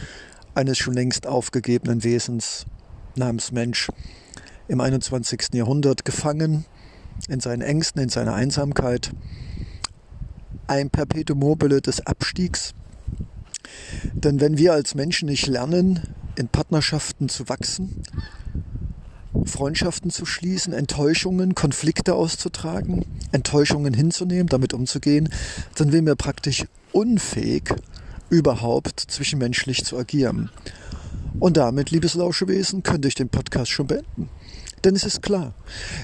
[0.55, 2.67] eines schon längst aufgegebenen Wesens
[3.17, 3.89] namens Mensch
[4.69, 5.55] im 21.
[5.55, 6.65] Jahrhundert gefangen
[7.29, 9.13] in seinen Ängsten, in seiner Einsamkeit.
[10.67, 12.75] Ein Perpetuum mobile des Abstiegs,
[14.15, 16.01] denn wenn wir als Menschen nicht lernen,
[16.37, 18.03] in Partnerschaften zu wachsen,
[19.45, 25.29] Freundschaften zu schließen, Enttäuschungen, Konflikte auszutragen, Enttäuschungen hinzunehmen, damit umzugehen,
[25.77, 27.75] dann sind wir praktisch unfähig,
[28.31, 30.51] überhaupt zwischenmenschlich zu agieren.
[31.41, 34.29] Und damit, liebes Lauschewesen, könnte ich den Podcast schon beenden.
[34.85, 35.55] Denn es ist klar,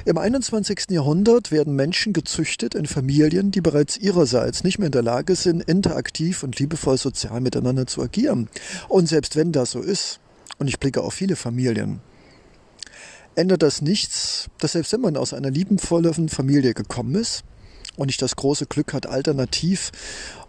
[0.05, 0.91] im 21.
[0.91, 5.63] Jahrhundert werden Menschen gezüchtet in Familien, die bereits ihrerseits nicht mehr in der Lage sind,
[5.63, 8.49] interaktiv und liebevoll sozial miteinander zu agieren.
[8.89, 10.21] Und selbst wenn das so ist,
[10.59, 12.01] und ich blicke auf viele Familien,
[13.35, 17.45] ändert das nichts, dass selbst wenn man aus einer liebenvollen Familie gekommen ist
[17.97, 19.91] und nicht das große Glück hat, alternativ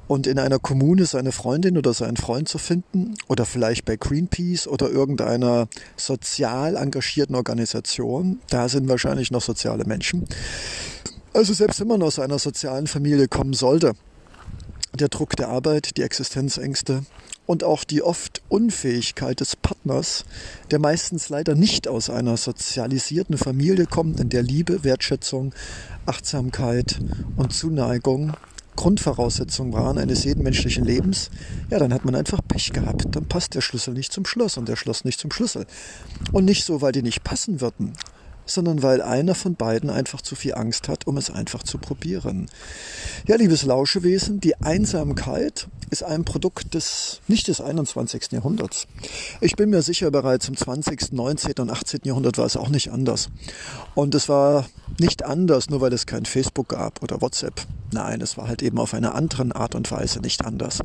[0.09, 4.67] und in einer Kommune seine Freundin oder seinen Freund zu finden oder vielleicht bei Greenpeace
[4.67, 10.25] oder irgendeiner sozial engagierten Organisation, da sind wahrscheinlich noch soziale Menschen.
[11.31, 13.93] Also selbst wenn man aus einer sozialen Familie kommen sollte,
[14.99, 17.03] der Druck der Arbeit, die Existenzängste
[17.45, 20.25] und auch die oft Unfähigkeit des Partners,
[20.71, 25.53] der meistens leider nicht aus einer sozialisierten Familie kommt, in der Liebe, Wertschätzung,
[26.07, 26.99] Achtsamkeit
[27.37, 28.33] und Zuneigung
[28.79, 31.31] Grundvoraussetzungen waren eines jeden menschlichen Lebens,
[31.69, 33.07] ja, dann hat man einfach Pech gehabt.
[33.11, 35.65] Dann passt der Schlüssel nicht zum Schloss und der Schloss nicht zum Schlüssel.
[36.31, 37.91] Und nicht so, weil die nicht passen würden,
[38.45, 42.49] sondern weil einer von beiden einfach zu viel Angst hat, um es einfach zu probieren.
[43.27, 48.31] Ja, liebes Lauschewesen, die Einsamkeit ist ein Produkt des, nicht des 21.
[48.31, 48.87] Jahrhunderts.
[49.41, 51.53] Ich bin mir sicher, bereits im 20., 19.
[51.59, 52.01] und 18.
[52.03, 53.29] Jahrhundert war es auch nicht anders.
[53.95, 54.67] Und es war
[54.99, 57.65] nicht anders, nur weil es kein Facebook gab oder WhatsApp.
[57.91, 60.79] Nein, es war halt eben auf eine andere Art und Weise nicht anders.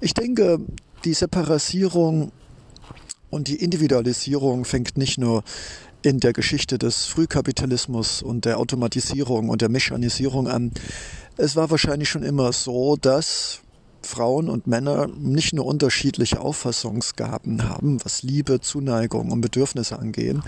[0.00, 0.58] Ich denke,
[1.04, 2.32] die Separasierung
[3.30, 5.44] und die Individualisierung fängt nicht nur
[6.02, 10.72] in der Geschichte des Frühkapitalismus und der Automatisierung und der Mechanisierung an.
[11.36, 13.60] Es war wahrscheinlich schon immer so, dass
[14.06, 20.42] Frauen und Männer nicht nur unterschiedliche Auffassungsgaben haben, was Liebe, Zuneigung und Bedürfnisse angehen.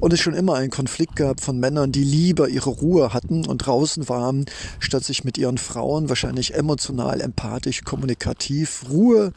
[0.00, 3.58] Und es schon immer einen Konflikt gab von Männern, die lieber ihre Ruhe hatten und
[3.58, 4.46] draußen waren,
[4.78, 9.32] statt sich mit ihren Frauen wahrscheinlich emotional, empathisch, kommunikativ, Ruhe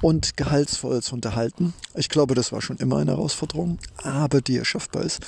[0.00, 1.74] und gehaltsvoll zu unterhalten.
[1.94, 5.20] Ich glaube, das war schon immer eine Herausforderung, aber die erschaffbar ist.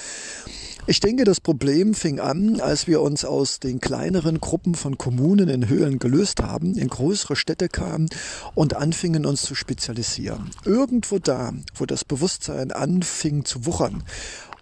[0.86, 5.48] Ich denke, das Problem fing an, als wir uns aus den kleineren Gruppen von Kommunen
[5.48, 8.10] in Höhlen gelöst haben, in größere Städte kamen
[8.54, 10.50] und anfingen uns zu spezialisieren.
[10.66, 14.02] Irgendwo da, wo das Bewusstsein anfing zu wuchern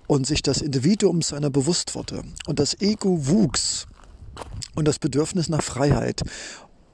[0.06, 3.88] und sich das Individuum seiner bewusst wurde und das Ego wuchs
[4.76, 6.22] und das Bedürfnis nach Freiheit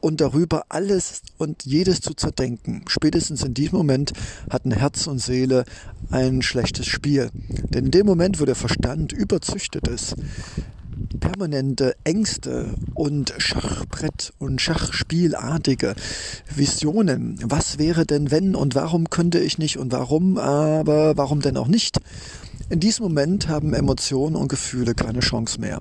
[0.01, 2.85] und darüber alles und jedes zu zerdenken.
[2.89, 4.13] Spätestens in diesem Moment
[4.51, 5.65] hatten Herz und Seele
[6.11, 7.31] ein schlechtes Spiel.
[7.71, 10.15] Denn in dem Moment, wo der Verstand überzüchtet ist,
[11.21, 15.95] permanente Ängste und Schachbrett- und Schachspielartige
[16.55, 17.39] Visionen.
[17.43, 21.69] Was wäre denn wenn und warum könnte ich nicht und warum, aber warum denn auch
[21.69, 21.99] nicht?
[22.71, 25.79] In diesem Moment haben Emotionen und Gefühle keine Chance mehr.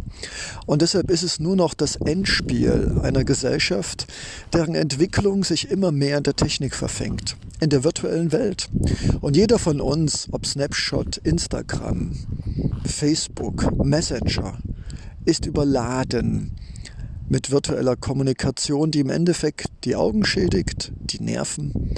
[0.65, 4.07] Und deshalb ist es nur noch das Endspiel einer Gesellschaft,
[4.53, 8.69] deren Entwicklung sich immer mehr in der Technik verfängt, in der virtuellen Welt.
[9.19, 12.13] Und jeder von uns, ob Snapshot, Instagram,
[12.85, 14.57] Facebook, Messenger,
[15.25, 16.55] ist überladen
[17.27, 21.91] mit virtueller Kommunikation, die im Endeffekt die Augen schädigt, die Nerven,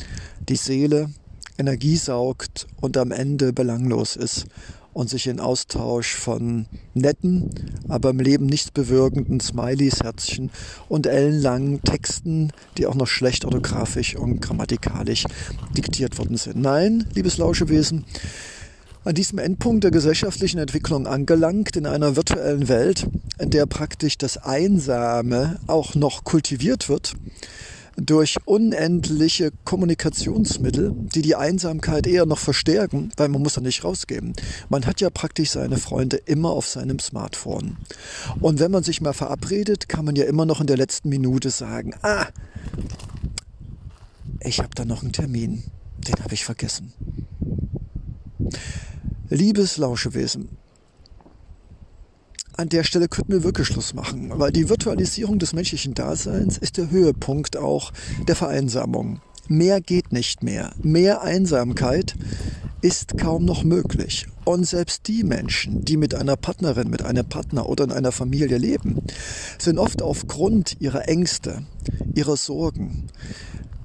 [0.48, 1.12] die Seele,
[1.60, 4.48] Energie saugt und am Ende belanglos ist
[5.00, 7.52] und sich in Austausch von netten,
[7.88, 10.52] aber im Leben nichts bewirkenden Smileys, Herzchen
[10.90, 15.24] und ellenlangen Texten, die auch noch schlecht orthografisch und grammatikalisch
[15.78, 16.58] diktiert worden sind.
[16.58, 18.04] Nein, liebes Lauschewesen,
[19.06, 23.08] an diesem Endpunkt der gesellschaftlichen Entwicklung angelangt, in einer virtuellen Welt,
[23.40, 27.16] in der praktisch das Einsame auch noch kultiviert wird,
[28.02, 34.34] durch unendliche Kommunikationsmittel, die die Einsamkeit eher noch verstärken, weil man muss ja nicht rausgeben.
[34.70, 37.78] Man hat ja praktisch seine Freunde immer auf seinem Smartphone.
[38.40, 41.50] Und wenn man sich mal verabredet, kann man ja immer noch in der letzten Minute
[41.50, 42.28] sagen, ah,
[44.42, 45.64] ich habe da noch einen Termin,
[46.08, 46.94] den habe ich vergessen.
[49.30, 50.59] Liebes Lauschewesen,
[52.60, 56.76] an der Stelle könnten wir wirklich Schluss machen, weil die Virtualisierung des menschlichen Daseins ist
[56.76, 57.94] der Höhepunkt auch
[58.28, 59.22] der Vereinsamung.
[59.48, 60.72] Mehr geht nicht mehr.
[60.84, 62.16] Mehr Einsamkeit
[62.82, 64.28] ist kaum noch möglich.
[64.44, 68.58] Und selbst die Menschen, die mit einer Partnerin, mit einem Partner oder in einer Familie
[68.58, 68.98] leben,
[69.58, 71.64] sind oft aufgrund ihrer Ängste,
[72.14, 73.08] ihrer Sorgen,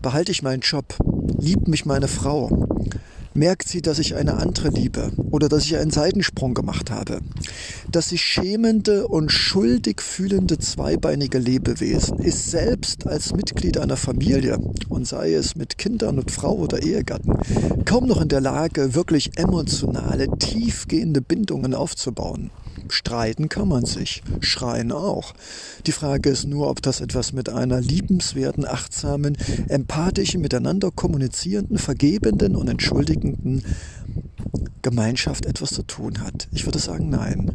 [0.03, 0.97] behalte ich meinen Job,
[1.39, 2.69] liebt mich meine Frau,
[3.35, 7.21] merkt sie, dass ich eine andere liebe oder dass ich einen Seitensprung gemacht habe.
[7.91, 14.59] Das sich schämende und schuldig fühlende zweibeinige Lebewesen ist selbst als Mitglied einer Familie
[14.89, 17.35] und sei es mit Kindern und Frau oder Ehegatten
[17.85, 22.51] kaum noch in der Lage, wirklich emotionale, tiefgehende Bindungen aufzubauen.
[22.89, 25.35] Streiten kann man sich, schreien auch.
[25.87, 29.37] Die Frage ist nur, ob das etwas mit einer liebenswerten, achtsamen,
[29.69, 33.65] empathischen, miteinander kommunizierenden, vergebenden und entschuldigenden
[34.83, 36.49] Gemeinschaft etwas zu tun hat.
[36.53, 37.53] Ich würde sagen, nein.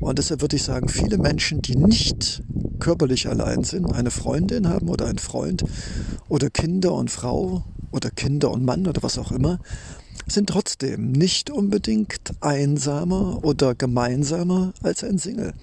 [0.00, 2.42] Und deshalb würde ich sagen, viele Menschen, die nicht
[2.80, 5.64] körperlich allein sind, eine Freundin haben oder einen Freund
[6.28, 9.60] oder Kinder und Frau oder Kinder und Mann oder was auch immer,
[10.32, 15.54] sind trotzdem nicht unbedingt einsamer oder gemeinsamer als ein Single.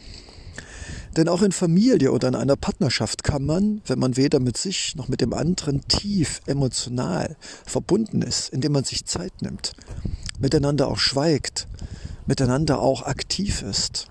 [1.18, 4.96] Denn auch in Familie oder in einer Partnerschaft kann man, wenn man weder mit sich
[4.96, 9.74] noch mit dem anderen tief emotional verbunden ist, indem man sich Zeit nimmt,
[10.40, 11.68] miteinander auch schweigt,
[12.28, 14.08] miteinander auch aktiv ist,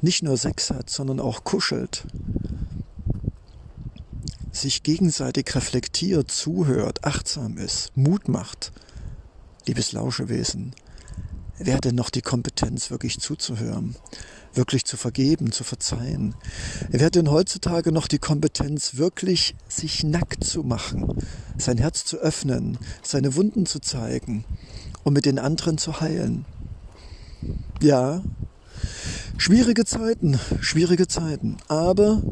[0.00, 2.04] nicht nur Sex hat, sondern auch kuschelt,
[4.52, 8.72] sich gegenseitig reflektiert, zuhört, achtsam ist, Mut macht,
[9.66, 10.74] liebes Lauschewesen,
[11.58, 13.96] wer hat denn noch die Kompetenz, wirklich zuzuhören,
[14.54, 16.34] wirklich zu vergeben, zu verzeihen?
[16.90, 21.16] Wer hat denn heutzutage noch die Kompetenz, wirklich sich nackt zu machen,
[21.56, 24.44] sein Herz zu öffnen, seine Wunden zu zeigen
[25.04, 26.44] und mit den anderen zu heilen?
[27.80, 28.22] Ja,
[29.36, 32.22] schwierige Zeiten, schwierige Zeiten, aber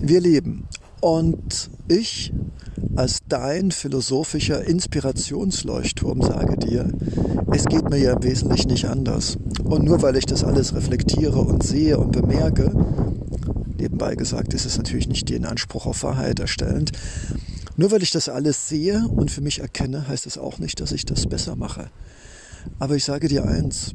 [0.00, 0.68] wir leben.
[1.00, 2.32] Und ich
[2.96, 6.92] als dein philosophischer Inspirationsleuchtturm sage dir,
[7.52, 9.38] es geht mir ja im Wesentlichen nicht anders.
[9.64, 12.72] Und nur weil ich das alles reflektiere und sehe und bemerke,
[13.78, 16.92] nebenbei gesagt ist es natürlich nicht den Anspruch auf Wahrheit erstellend,
[17.76, 20.92] nur weil ich das alles sehe und für mich erkenne, heißt es auch nicht, dass
[20.92, 21.90] ich das besser mache.
[22.78, 23.94] Aber ich sage dir eins,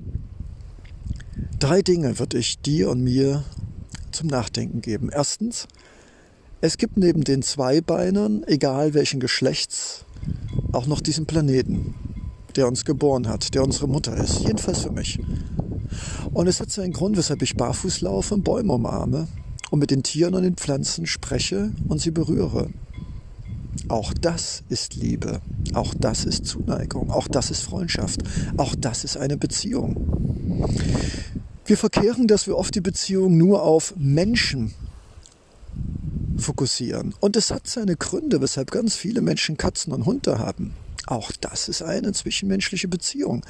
[1.59, 3.43] drei Dinge würde ich dir und mir
[4.11, 5.09] zum Nachdenken geben.
[5.11, 5.67] Erstens,
[6.65, 10.03] es gibt neben den Zweibeinern, egal welchen Geschlechts,
[10.71, 11.93] auch noch diesen Planeten,
[12.55, 14.39] der uns geboren hat, der unsere Mutter ist.
[14.39, 15.19] Jedenfalls für mich.
[16.33, 19.27] Und es hat seinen Grund, weshalb ich barfuß laufe und Bäume umarme
[19.69, 22.69] und mit den Tieren und den Pflanzen spreche und sie berühre.
[23.87, 25.41] Auch das ist Liebe,
[25.75, 28.23] auch das ist Zuneigung, auch das ist Freundschaft,
[28.57, 30.71] auch das ist eine Beziehung.
[31.65, 34.73] Wir verkehren, dass wir oft die Beziehung nur auf Menschen
[36.37, 37.13] fokussieren.
[37.19, 40.73] Und es hat seine Gründe, weshalb ganz viele Menschen Katzen und Hunde haben.
[41.07, 43.45] Auch das ist eine zwischenmenschliche Beziehung.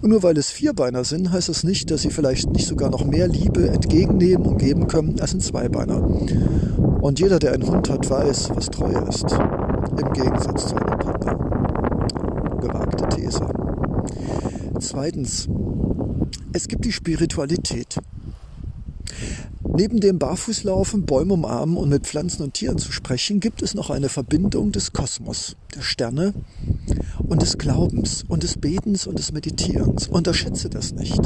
[0.00, 3.04] Und nur weil es Vierbeiner sind, heißt das nicht, dass sie vielleicht nicht sogar noch
[3.04, 6.02] mehr Liebe entgegennehmen und geben können als ein Zweibeiner.
[6.02, 9.30] Und jeder, der einen Hund hat, weiß, was Treue ist.
[9.32, 11.34] Im Gegensatz zu einem Partner.
[12.60, 13.46] Gewagte These.
[14.80, 15.48] Zweitens,
[16.54, 17.98] es gibt die Spiritualität.
[19.66, 23.90] Neben dem Barfußlaufen, Bäume umarmen und mit Pflanzen und Tieren zu sprechen, gibt es noch
[23.90, 26.32] eine Verbindung des Kosmos, der Sterne
[27.18, 30.06] und des Glaubens und des Betens und des Meditierens.
[30.08, 31.20] Unterschätze das nicht.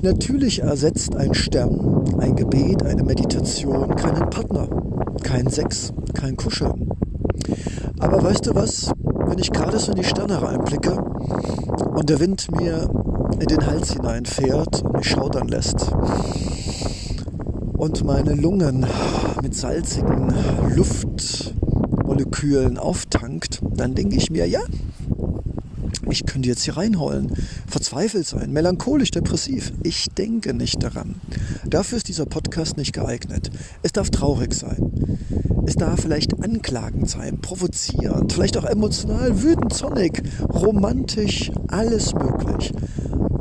[0.00, 4.68] Natürlich ersetzt ein Stern, ein Gebet, eine Meditation keinen Partner,
[5.22, 6.88] kein Sex, kein Kuscheln.
[7.98, 8.90] Aber weißt du was?
[9.26, 10.92] Wenn ich gerade so in die Sterne reinblicke
[11.94, 12.88] und der Wind mir
[13.38, 15.92] in den Hals hineinfährt und mich schaudern lässt
[17.80, 18.86] und meine Lungen
[19.42, 20.34] mit salzigen
[20.76, 24.60] Luftmolekülen auftankt, dann denke ich mir, ja,
[26.10, 27.32] ich könnte jetzt hier reinholen,
[27.66, 29.72] verzweifelt sein, melancholisch, depressiv.
[29.82, 31.22] Ich denke nicht daran.
[31.66, 33.50] Dafür ist dieser Podcast nicht geeignet.
[33.82, 34.92] Es darf traurig sein.
[35.66, 42.74] Es darf vielleicht anklagend sein, provozierend, vielleicht auch emotional, wütend, zornig, romantisch, alles möglich.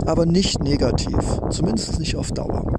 [0.05, 1.17] Aber nicht negativ,
[1.49, 2.73] zumindest nicht auf Dauer.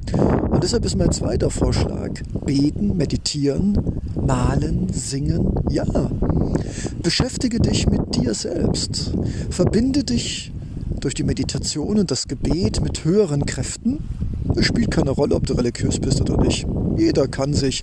[0.51, 2.11] Und deshalb ist mein zweiter Vorschlag,
[2.45, 3.79] beten, meditieren,
[4.15, 5.85] malen, singen, ja.
[7.03, 9.13] Beschäftige dich mit dir selbst.
[9.51, 10.53] Verbinde dich
[11.01, 13.99] durch die Meditation und das Gebet mit höheren Kräften.
[14.57, 16.67] Es spielt keine Rolle, ob du religiös bist oder nicht.
[16.97, 17.83] Jeder kann sich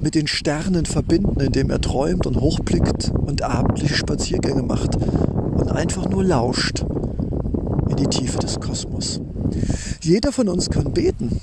[0.00, 6.08] mit den Sternen verbinden, indem er träumt und hochblickt und abendliche Spaziergänge macht und einfach
[6.08, 6.84] nur lauscht
[7.88, 9.20] in die Tiefe des Kosmos.
[10.00, 11.40] Jeder von uns kann beten.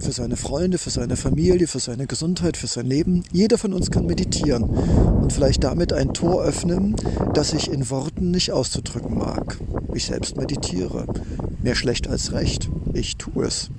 [0.00, 3.22] Für seine Freunde, für seine Familie, für seine Gesundheit, für sein Leben.
[3.32, 6.96] Jeder von uns kann meditieren und vielleicht damit ein Tor öffnen,
[7.32, 9.58] das ich in Worten nicht auszudrücken mag.
[9.94, 11.06] Ich selbst meditiere.
[11.62, 12.68] Mehr schlecht als recht.
[12.92, 13.70] Ich tue es.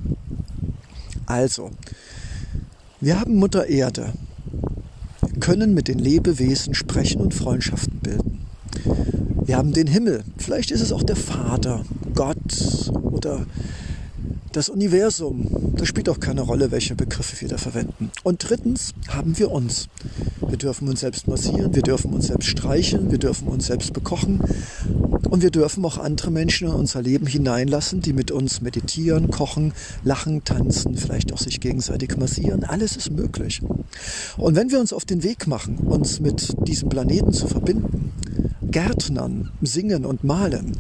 [1.26, 1.72] Also,
[3.02, 4.14] wir haben Mutter Erde,
[5.40, 8.45] können mit den Lebewesen sprechen und Freundschaften bilden.
[9.46, 11.86] Wir haben den Himmel, vielleicht ist es auch der Vater,
[12.16, 13.46] Gott oder
[14.52, 15.74] das Universum.
[15.76, 18.10] Das spielt auch keine Rolle, welche Begriffe wir da verwenden.
[18.24, 19.88] Und drittens haben wir uns.
[20.48, 24.42] Wir dürfen uns selbst massieren, wir dürfen uns selbst streicheln, wir dürfen uns selbst bekochen
[25.30, 29.74] und wir dürfen auch andere Menschen in unser Leben hineinlassen, die mit uns meditieren, kochen,
[30.04, 32.64] lachen, tanzen, vielleicht auch sich gegenseitig massieren.
[32.64, 33.62] Alles ist möglich.
[34.38, 38.12] Und wenn wir uns auf den Weg machen, uns mit diesem Planeten zu verbinden,
[38.76, 40.76] Gärtnern, singen und malen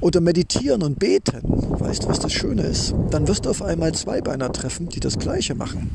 [0.00, 2.92] oder meditieren und beten, weißt du, was das Schöne ist?
[3.12, 5.92] Dann wirst du auf einmal Zweibeiner treffen, die das Gleiche machen.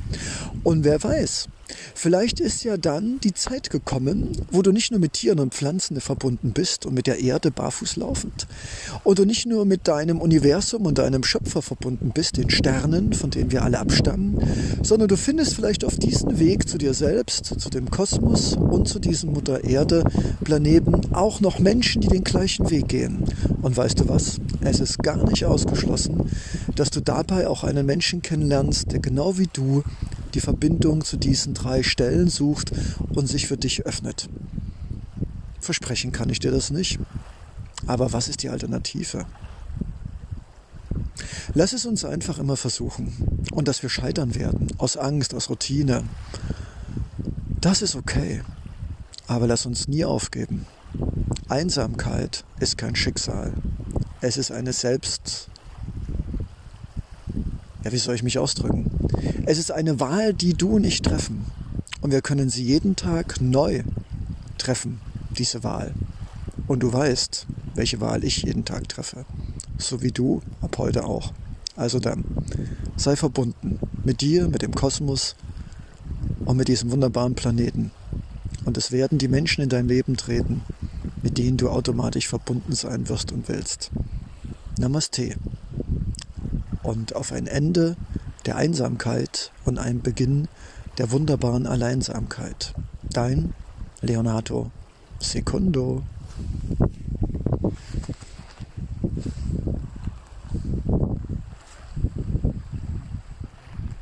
[0.64, 1.49] Und wer weiß,
[1.95, 5.99] vielleicht ist ja dann die Zeit gekommen, wo du nicht nur mit Tieren und Pflanzen
[6.02, 8.48] verbunden bist und mit der Erde barfuß laufend,
[9.03, 13.52] oder nicht nur mit deinem Universum und deinem Schöpfer verbunden bist, den Sternen, von denen
[13.52, 14.39] wir alle abstammen,
[14.81, 18.99] sondern du findest vielleicht auf diesem Weg zu dir selbst, zu dem Kosmos und zu
[18.99, 20.03] diesem Mutter Erde
[20.43, 23.23] Planeten auch noch Menschen, die den gleichen Weg gehen.
[23.61, 24.38] Und weißt du was?
[24.61, 26.30] Es ist gar nicht ausgeschlossen,
[26.76, 29.84] dass du dabei auch einen Menschen kennenlernst, der genau wie du
[30.33, 32.71] die Verbindung zu diesen drei Stellen sucht
[33.13, 34.29] und sich für dich öffnet.
[35.59, 36.99] Versprechen kann ich dir das nicht.
[37.87, 39.25] Aber was ist die Alternative?
[41.53, 43.45] Lass es uns einfach immer versuchen.
[43.51, 46.03] Und dass wir scheitern werden, aus Angst, aus Routine.
[47.59, 48.41] Das ist okay.
[49.27, 50.65] Aber lass uns nie aufgeben.
[51.47, 53.53] Einsamkeit ist kein Schicksal.
[54.21, 55.51] Es ist eine Selbst...
[57.83, 58.91] Ja, wie soll ich mich ausdrücken?
[59.45, 61.45] Es ist eine Wahl, die du und ich treffen.
[62.01, 63.83] Und wir können sie jeden Tag neu
[64.57, 64.99] treffen,
[65.37, 65.93] diese Wahl.
[66.67, 69.25] Und du weißt, welche Wahl ich jeden Tag treffe.
[69.77, 71.33] So wie du ab heute auch.
[71.75, 72.23] Also dann,
[72.97, 75.35] sei verbunden mit dir, mit dem Kosmos
[76.45, 77.91] und mit diesem wunderbaren Planeten.
[78.65, 80.61] Und es werden die Menschen in dein Leben treten,
[81.23, 83.89] mit denen du automatisch verbunden sein wirst und willst.
[84.77, 85.35] Namaste.
[86.84, 87.95] Und auf ein Ende
[88.45, 90.47] der Einsamkeit und ein Beginn
[90.97, 92.73] der wunderbaren Alleinsamkeit.
[93.03, 93.53] Dein
[94.01, 94.72] Leonardo
[95.19, 96.03] Secundo.